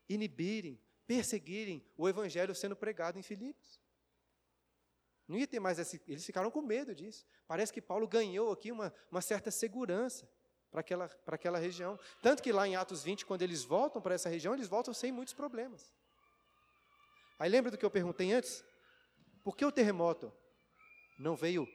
[0.09, 3.81] inibirem, perseguirem o evangelho sendo pregado em Filipos.
[5.29, 7.25] Não ia ter mais esse, eles ficaram com medo disso.
[7.47, 10.29] Parece que Paulo ganhou aqui uma, uma certa segurança
[10.71, 11.99] para aquela, para aquela região.
[12.23, 15.11] Tanto que lá em Atos 20, quando eles voltam para essa região, eles voltam sem
[15.11, 15.93] muitos problemas.
[17.39, 18.65] Aí lembra do que eu perguntei antes?
[19.43, 20.33] Por que o terremoto
[21.19, 21.67] não veio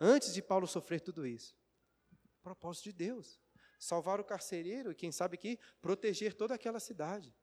[0.00, 1.56] antes de Paulo sofrer tudo isso?
[2.42, 3.40] Propósito de Deus.
[3.78, 7.34] Salvar o carcereiro e, quem sabe aqui, proteger toda aquela cidade.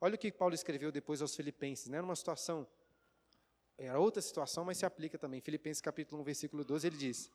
[0.00, 2.00] Olha o que Paulo escreveu depois aos Filipenses, né?
[2.00, 2.66] numa situação
[3.78, 5.40] era outra situação, mas se aplica também.
[5.40, 7.30] Filipenses capítulo 1, versículo 12, ele diz: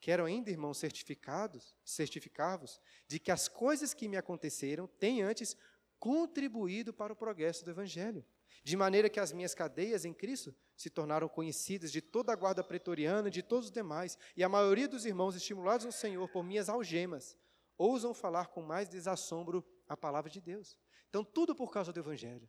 [0.00, 5.56] Quero ainda, irmãos, certificados, certificar-vos de que as coisas que me aconteceram têm antes
[5.98, 8.24] contribuído para o progresso do evangelho,
[8.62, 12.62] de maneira que as minhas cadeias em Cristo se tornaram conhecidas de toda a guarda
[12.62, 16.44] pretoriana e de todos os demais, e a maioria dos irmãos, estimulados no Senhor por
[16.44, 17.36] minhas algemas,
[17.76, 20.78] ousam falar com mais desassombro a palavra de Deus.
[21.08, 22.48] Então, tudo por causa do evangelho.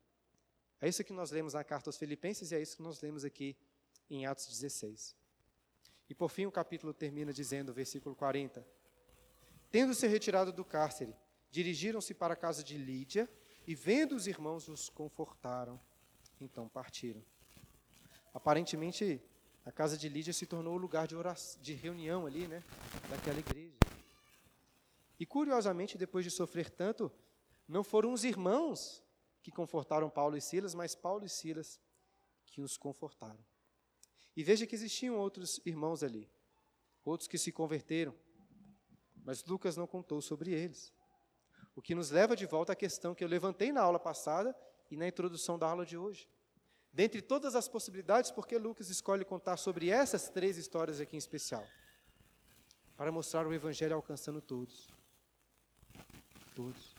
[0.82, 3.26] É isso que nós lemos na carta aos Filipenses e é isso que nós lemos
[3.26, 3.58] aqui
[4.10, 5.19] em Atos 16.
[6.10, 8.66] E por fim o capítulo termina dizendo, versículo 40:
[9.70, 11.16] Tendo-se retirado do cárcere,
[11.52, 13.30] dirigiram-se para a casa de Lídia
[13.68, 15.80] e, vendo os irmãos, os confortaram.
[16.42, 17.24] Então partiram.
[18.34, 19.22] Aparentemente,
[19.66, 22.64] a casa de Lídia se tornou o lugar de, oração, de reunião ali, né,
[23.10, 23.76] daquela igreja.
[25.20, 27.12] E curiosamente, depois de sofrer tanto,
[27.68, 29.04] não foram os irmãos
[29.44, 31.80] que confortaram Paulo e Silas, mas Paulo e Silas
[32.46, 33.49] que os confortaram.
[34.36, 36.30] E veja que existiam outros irmãos ali,
[37.04, 38.16] outros que se converteram,
[39.24, 40.94] mas Lucas não contou sobre eles.
[41.76, 44.56] O que nos leva de volta à questão que eu levantei na aula passada
[44.90, 46.30] e na introdução da aula de hoje.
[46.92, 51.20] Dentre todas as possibilidades, por que Lucas escolhe contar sobre essas três histórias aqui em
[51.20, 51.66] especial?
[52.98, 54.88] Para mostrar o Evangelho alcançando todos.
[56.56, 56.96] Todos.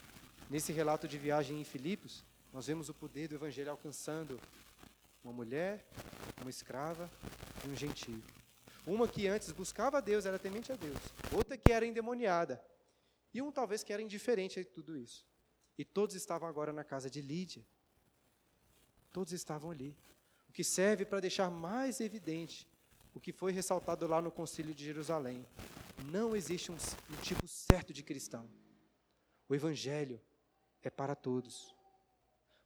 [0.48, 4.40] Nesse relato de viagem em Filipos, nós vemos o poder do Evangelho alcançando
[5.22, 5.86] uma mulher,
[6.40, 7.10] uma escrava
[7.64, 8.22] e um gentio.
[8.86, 10.98] Uma que antes buscava a Deus, era temente a Deus.
[11.32, 12.62] Outra que era endemoniada.
[13.32, 15.26] E um talvez que era indiferente a tudo isso.
[15.78, 17.64] E todos estavam agora na casa de Lídia.
[19.12, 19.96] Todos estavam ali.
[20.48, 22.68] O que serve para deixar mais evidente
[23.14, 25.44] o que foi ressaltado lá no Concílio de Jerusalém.
[26.10, 28.48] Não existe um, um tipo certo de cristão.
[29.48, 30.20] O Evangelho
[30.82, 31.74] é para todos.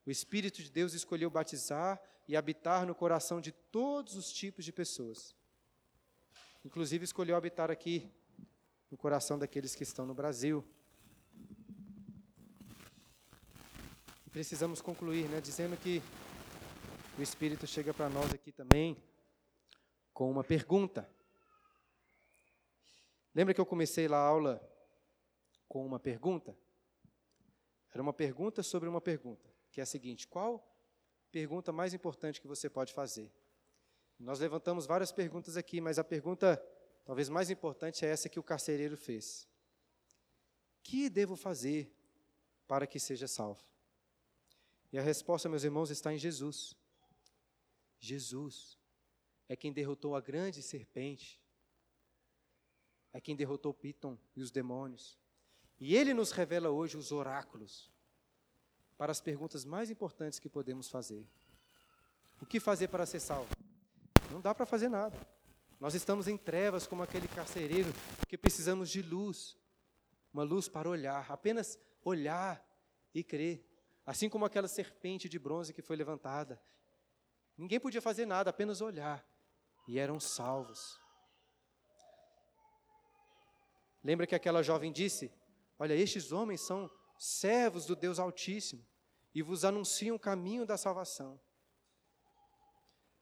[0.07, 4.73] O Espírito de Deus escolheu batizar e habitar no coração de todos os tipos de
[4.73, 5.35] pessoas.
[6.65, 8.11] Inclusive, escolheu habitar aqui,
[8.91, 10.65] no coração daqueles que estão no Brasil.
[14.27, 16.03] E precisamos concluir, né, dizendo que
[17.19, 18.97] o Espírito chega para nós aqui também
[20.13, 21.09] com uma pergunta.
[23.35, 24.63] Lembra que eu comecei lá a aula
[25.69, 26.57] com uma pergunta?
[27.93, 30.65] Era uma pergunta sobre uma pergunta, que é a seguinte: qual
[31.33, 33.33] pergunta mais importante que você pode fazer?
[34.21, 36.65] Nós levantamos várias perguntas aqui, mas a pergunta
[37.05, 39.49] talvez mais importante é essa que o carcereiro fez:
[40.81, 41.93] Que devo fazer
[42.69, 43.65] para que seja salvo?
[44.93, 46.77] E a resposta, meus irmãos, está em Jesus.
[47.99, 48.79] Jesus
[49.49, 51.43] é quem derrotou a grande serpente,
[53.13, 55.19] é quem derrotou Piton e os demônios.
[55.81, 57.93] E ele nos revela hoje os oráculos
[59.05, 61.29] para as perguntas mais importantes que podemos fazer.
[62.41, 63.51] O que fazer para ser salvo?
[64.31, 65.15] Não dá para fazer nada.
[65.79, 67.93] Nós estamos em trevas como aquele carcereiro
[68.27, 69.59] que precisamos de luz,
[70.33, 72.67] uma luz para olhar, apenas olhar
[73.15, 73.63] e crer.
[74.07, 76.59] Assim como aquela serpente de bronze que foi levantada.
[77.59, 79.23] Ninguém podia fazer nada, apenas olhar.
[79.87, 80.99] E eram salvos.
[84.03, 85.31] Lembra que aquela jovem disse:
[85.79, 88.83] Olha, estes homens são servos do Deus Altíssimo
[89.35, 91.41] e vos anunciam o caminho da salvação.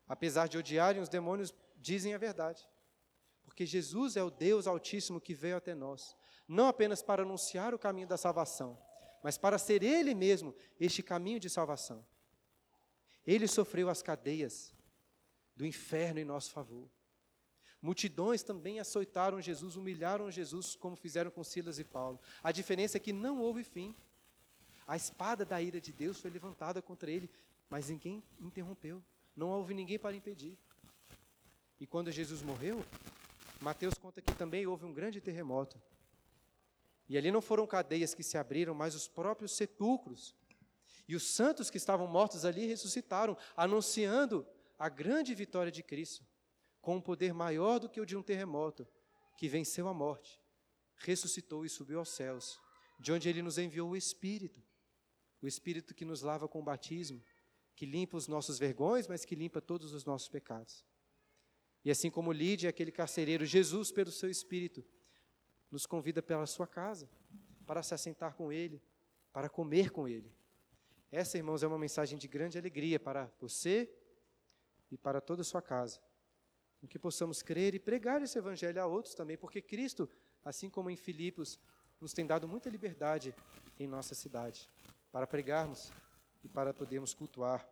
[0.07, 2.69] Apesar de odiarem os demônios, dizem a verdade.
[3.45, 7.79] Porque Jesus é o Deus Altíssimo que veio até nós, não apenas para anunciar o
[7.79, 8.79] caminho da salvação,
[9.23, 12.05] mas para ser Ele mesmo este caminho de salvação.
[13.27, 14.75] Ele sofreu as cadeias
[15.57, 16.91] do inferno em nosso favor.
[17.81, 22.21] Multidões também açoitaram Jesus, humilharam Jesus, como fizeram com Silas e Paulo.
[22.43, 23.97] A diferença é que não houve fim.
[24.93, 27.31] A espada da ira de Deus foi levantada contra ele,
[27.71, 29.03] mas ninguém interrompeu.
[29.35, 30.59] Não houve ninguém para impedir.
[31.81, 32.85] E quando Jesus morreu,
[33.59, 35.81] Mateus conta que também houve um grande terremoto.
[37.09, 40.37] E ali não foram cadeias que se abriram, mas os próprios sepulcros.
[41.09, 44.47] E os santos que estavam mortos ali ressuscitaram, anunciando
[44.79, 46.23] a grande vitória de Cristo,
[46.83, 48.87] com um poder maior do que o de um terremoto,
[49.39, 50.39] que venceu a morte,
[50.97, 52.61] ressuscitou e subiu aos céus,
[53.01, 54.63] de onde ele nos enviou o Espírito,
[55.43, 57.21] o Espírito que nos lava com o batismo,
[57.75, 60.85] que limpa os nossos vergões, mas que limpa todos os nossos pecados.
[61.85, 64.85] E assim como Lídia, aquele carcereiro, Jesus, pelo seu Espírito,
[65.71, 67.11] nos convida pela sua casa,
[67.67, 68.81] para se assentar com Ele,
[69.33, 70.33] para comer com Ele.
[71.11, 73.93] Essa, irmãos, é uma mensagem de grande alegria para você
[74.91, 76.01] e para toda a sua casa.
[76.83, 80.09] Em que possamos crer e pregar esse Evangelho a outros também, porque Cristo,
[80.45, 81.59] assim como em Filipos,
[82.01, 83.35] nos tem dado muita liberdade
[83.79, 84.69] em nossa cidade
[85.13, 85.93] para pregarmos
[86.43, 87.65] e para podermos cultuar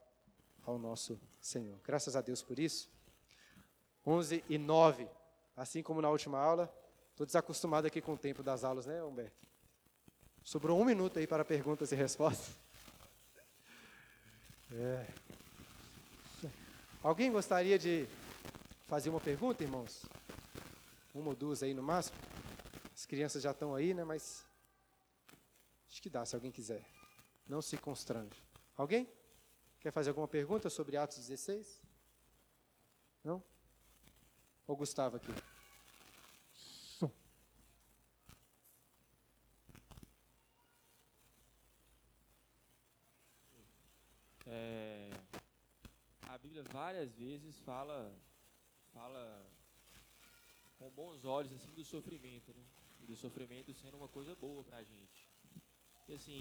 [0.64, 1.80] ao nosso Senhor.
[1.82, 2.90] Graças a Deus por isso.
[4.06, 5.08] 11 e 9.
[5.56, 6.72] Assim como na última aula,
[7.10, 9.36] estou desacostumado aqui com o tempo das aulas, né, Humberto?
[10.44, 12.54] Sobrou um minuto aí para perguntas e respostas.
[14.72, 15.06] É.
[17.02, 18.06] Alguém gostaria de
[18.86, 20.04] fazer uma pergunta, irmãos?
[21.14, 22.16] Uma ou duas aí no máximo?
[22.94, 24.04] As crianças já estão aí, né?
[24.04, 24.44] Mas
[25.90, 26.99] acho que dá, se alguém quiser.
[27.50, 28.40] Não se constrange.
[28.76, 29.12] Alguém?
[29.80, 31.82] Quer fazer alguma pergunta sobre Atos 16?
[33.24, 33.42] Não?
[34.68, 35.32] Ou Gustavo aqui?
[44.46, 45.10] É,
[46.28, 48.12] a Bíblia várias vezes fala,
[48.92, 49.44] fala
[50.78, 52.64] com bons olhos assim do sofrimento, né?
[53.00, 55.28] E do sofrimento sendo uma coisa boa para a gente.
[56.08, 56.40] E assim,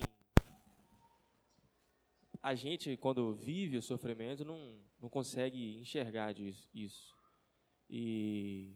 [2.41, 7.15] a gente quando vive o sofrimento não, não consegue enxergar disso, isso.
[7.89, 8.75] E,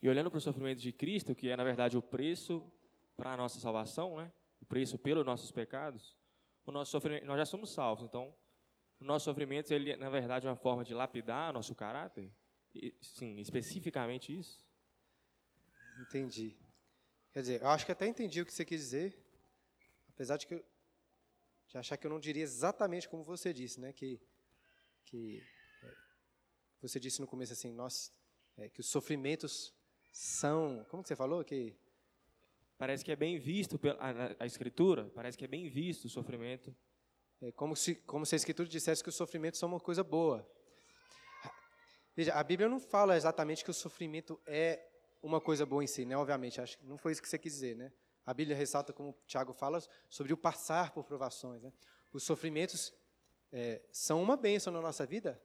[0.00, 2.70] e olhando para o sofrimento de Cristo, que é na verdade o preço
[3.16, 4.32] para a nossa salvação, né?
[4.60, 6.16] o preço pelos nossos pecados,
[6.64, 8.34] o nosso sofrimento, nós já somos salvos, então
[9.00, 12.30] o nosso sofrimento, ele na verdade é uma forma de lapidar nosso caráter,
[12.74, 14.64] e, sim, especificamente isso.
[15.98, 16.56] Entendi.
[17.32, 19.18] Quer dizer, eu acho que até entendi o que você quis dizer,
[20.10, 20.64] apesar de que
[21.70, 23.92] de achar que eu não diria exatamente como você disse, né?
[23.92, 24.20] Que,
[25.04, 25.40] que
[25.84, 25.94] é,
[26.82, 28.12] você disse no começo assim, nós
[28.58, 29.72] é, que os sofrimentos
[30.12, 31.76] são, como que você falou que
[32.76, 36.08] parece que é bem visto pela a, a escritura, parece que é bem visto o
[36.08, 36.74] sofrimento.
[37.40, 40.44] É como se como se a escritura dissesse que os sofrimentos são uma coisa boa.
[42.16, 44.88] Veja, a Bíblia não fala exatamente que o sofrimento é
[45.22, 46.16] uma coisa boa em si, né?
[46.16, 47.92] Obviamente, acho que não foi isso que você quis dizer, né?
[48.30, 51.60] A Bíblia ressalta, como Tiago fala, sobre o passar por provações.
[51.60, 51.72] Né?
[52.12, 52.94] Os sofrimentos
[53.50, 55.42] é, são uma bênção na nossa vida,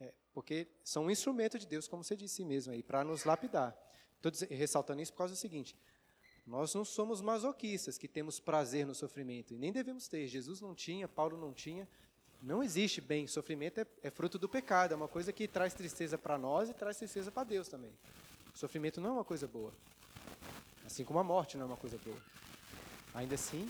[0.00, 3.76] é, porque são um instrumento de Deus, como você disse mesmo aí, para nos lapidar.
[4.16, 5.76] Estou ressaltando isso por causa do seguinte:
[6.46, 10.26] nós não somos masoquistas que temos prazer no sofrimento, e nem devemos ter.
[10.26, 11.86] Jesus não tinha, Paulo não tinha.
[12.40, 13.26] Não existe bem.
[13.26, 16.72] Sofrimento é, é fruto do pecado, é uma coisa que traz tristeza para nós e
[16.72, 17.92] traz tristeza para Deus também.
[18.54, 19.74] Sofrimento não é uma coisa boa.
[20.86, 22.22] Assim como a morte não é uma coisa boa.
[23.12, 23.68] Ainda assim,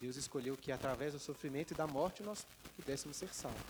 [0.00, 2.46] Deus escolheu que através do sofrimento e da morte nós
[2.76, 3.60] pudéssemos ser salvos.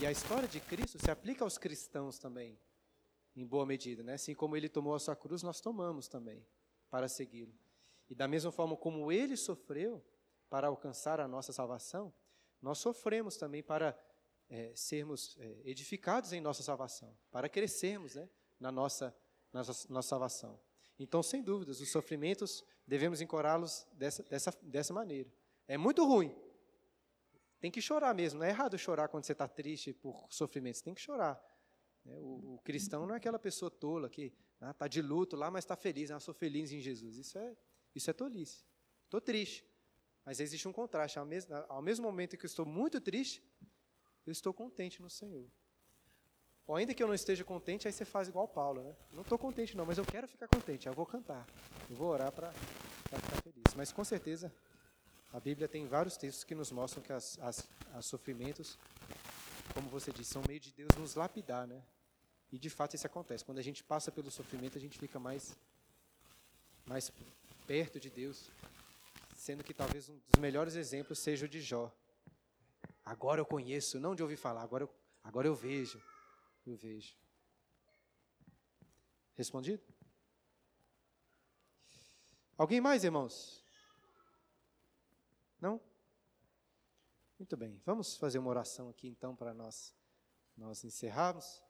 [0.00, 2.58] E, e, a história de Cristo se aplica aos cristãos também,
[3.36, 4.02] em boa medida.
[4.02, 4.14] Né?
[4.14, 6.44] Assim como ele tomou a sua cruz, nós tomamos também
[6.90, 7.54] para segui-lo.
[8.08, 10.04] E da mesma forma como ele sofreu
[10.48, 12.12] para alcançar a nossa salvação,
[12.60, 13.98] nós sofremos também para
[14.48, 18.28] é, sermos é, edificados em nossa salvação, para crescermos né,
[18.58, 19.14] na nossa,
[19.52, 20.65] nossa, nossa salvação.
[20.98, 25.30] Então, sem dúvidas, os sofrimentos devemos encorá-los dessa, dessa, dessa maneira.
[25.68, 26.34] É muito ruim.
[27.60, 28.38] Tem que chorar mesmo.
[28.38, 30.80] Não é errado chorar quando você está triste por sofrimentos.
[30.80, 31.42] Tem que chorar.
[32.04, 32.16] Né?
[32.18, 35.64] O, o, cristão não é aquela pessoa tola que está ah, de luto lá, mas
[35.64, 36.10] está feliz.
[36.10, 37.16] Ah, sou feliz em Jesus.
[37.16, 37.56] Isso é,
[37.94, 38.64] isso é tolice.
[39.04, 39.66] Estou triste.
[40.24, 41.18] Mas existe um contraste.
[41.18, 43.42] Ao mesmo, ao mesmo momento que eu estou muito triste,
[44.24, 45.50] eu estou contente no Senhor.
[46.66, 48.96] Ou ainda que eu não esteja contente, aí você faz igual Paulo, né?
[49.12, 51.46] Não estou contente não, mas eu quero ficar contente, eu vou cantar.
[51.88, 53.74] Eu vou orar para ficar feliz.
[53.76, 54.52] Mas com certeza,
[55.32, 58.76] a Bíblia tem vários textos que nos mostram que as, as, as sofrimentos,
[59.74, 61.80] como você disse, são meio de Deus nos lapidar, né?
[62.50, 63.44] E de fato isso acontece.
[63.44, 65.56] Quando a gente passa pelo sofrimento, a gente fica mais,
[66.84, 67.12] mais
[67.64, 68.50] perto de Deus.
[69.36, 71.92] Sendo que talvez um dos melhores exemplos seja o de Jó.
[73.04, 74.90] Agora eu conheço, não de ouvir falar, agora eu,
[75.22, 76.02] agora eu vejo
[76.70, 77.16] eu vejo.
[79.34, 79.82] Respondido?
[82.56, 83.62] Alguém mais, irmãos?
[85.60, 85.80] Não?
[87.38, 87.80] Muito bem.
[87.84, 89.94] Vamos fazer uma oração aqui então para nós
[90.56, 91.62] nós encerrarmos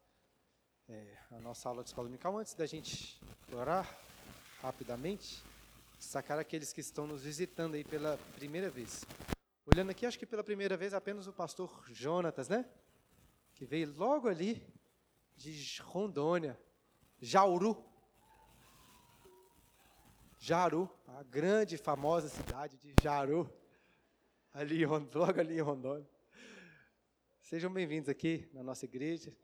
[0.87, 2.37] é, a nossa aula de escola dominical.
[2.37, 3.19] Antes da gente
[3.51, 3.85] orar
[4.61, 5.43] rapidamente,
[5.99, 9.05] sacar aqueles que estão nos visitando aí pela primeira vez.
[9.65, 12.65] Olhando aqui, acho que pela primeira vez apenas o pastor Jonatas, né?
[13.53, 14.65] Que veio logo ali
[15.37, 16.59] de Rondônia,
[17.19, 17.85] Jauru.
[20.39, 23.51] Jaru, a grande e famosa cidade de Jaru,
[24.53, 26.07] ali, logo ali em Rondônia.
[27.41, 29.35] Sejam bem-vindos aqui na nossa igreja.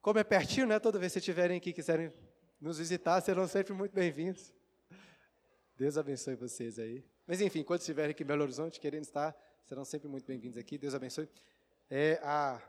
[0.00, 0.78] Como é pertinho, né?
[0.78, 2.12] Toda vez que estiverem aqui quiserem
[2.60, 4.54] nos visitar, serão sempre muito bem-vindos.
[5.76, 7.04] Deus abençoe vocês aí.
[7.26, 10.78] Mas enfim, quando estiverem aqui em Belo Horizonte, querendo estar, serão sempre muito bem-vindos aqui.
[10.78, 11.28] Deus abençoe.
[11.90, 12.62] É a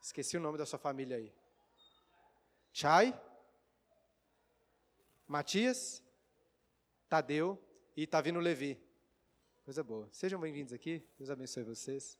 [0.00, 1.32] Esqueci o nome da sua família aí.
[2.72, 3.14] Chay,
[5.26, 6.02] Matias,
[7.08, 7.62] Tadeu
[7.94, 8.82] e está vindo Levi.
[9.62, 10.08] Coisa boa.
[10.10, 11.06] Sejam bem-vindos aqui.
[11.18, 12.18] Deus abençoe vocês.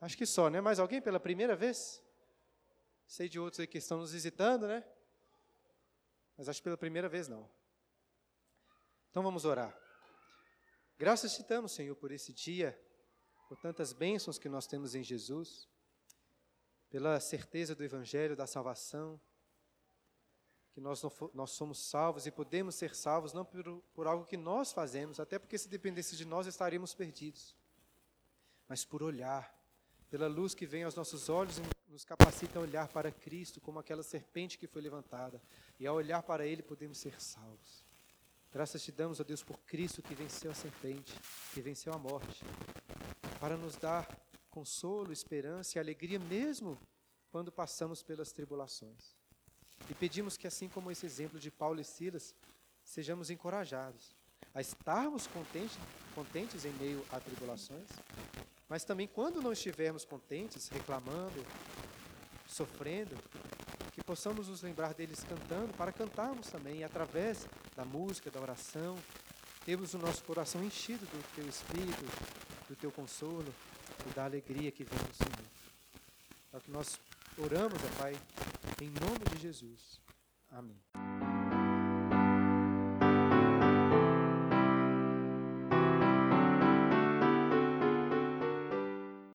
[0.00, 0.60] Acho que só, né?
[0.60, 2.02] Mais alguém pela primeira vez?
[3.06, 4.84] Sei de outros aí que estão nos visitando, né?
[6.36, 7.48] Mas acho que pela primeira vez não.
[9.10, 9.74] Então vamos orar.
[10.98, 12.78] Graças te damos, Senhor, por esse dia,
[13.48, 15.68] por tantas bênçãos que nós temos em Jesus
[16.90, 19.20] pela certeza do Evangelho, da salvação,
[20.76, 24.72] que nós, nós somos salvos e podemos ser salvos não por, por algo que nós
[24.72, 27.56] fazemos, até porque se dependesse de nós estaríamos perdidos,
[28.68, 29.58] mas por olhar,
[30.10, 33.78] pela luz que vem aos nossos olhos e nos capacita a olhar para Cristo como
[33.78, 35.40] aquela serpente que foi levantada,
[35.80, 37.82] e ao olhar para Ele podemos ser salvos.
[38.52, 41.12] Graças te damos, ó Deus, por Cristo que venceu a serpente,
[41.54, 42.44] que venceu a morte,
[43.40, 44.06] para nos dar
[44.56, 46.78] consolo, esperança e alegria, mesmo
[47.30, 49.14] quando passamos pelas tribulações.
[49.90, 52.34] E pedimos que, assim como esse exemplo de Paulo e Silas,
[52.82, 54.16] sejamos encorajados
[54.54, 55.76] a estarmos contentes,
[56.14, 57.90] contentes em meio a tribulações,
[58.66, 61.44] mas também quando não estivermos contentes, reclamando,
[62.46, 63.14] sofrendo,
[63.92, 67.46] que possamos nos lembrar deles cantando, para cantarmos também, através
[67.76, 68.96] da música, da oração,
[69.66, 72.04] termos o nosso coração enchido do Teu Espírito,
[72.70, 73.52] do Teu consolo,
[74.08, 75.46] e da alegria que vem do Senhor.
[76.52, 76.98] É o que nós
[77.38, 78.16] oramos, ó Pai,
[78.80, 80.00] em nome de Jesus.
[80.50, 80.95] Amém.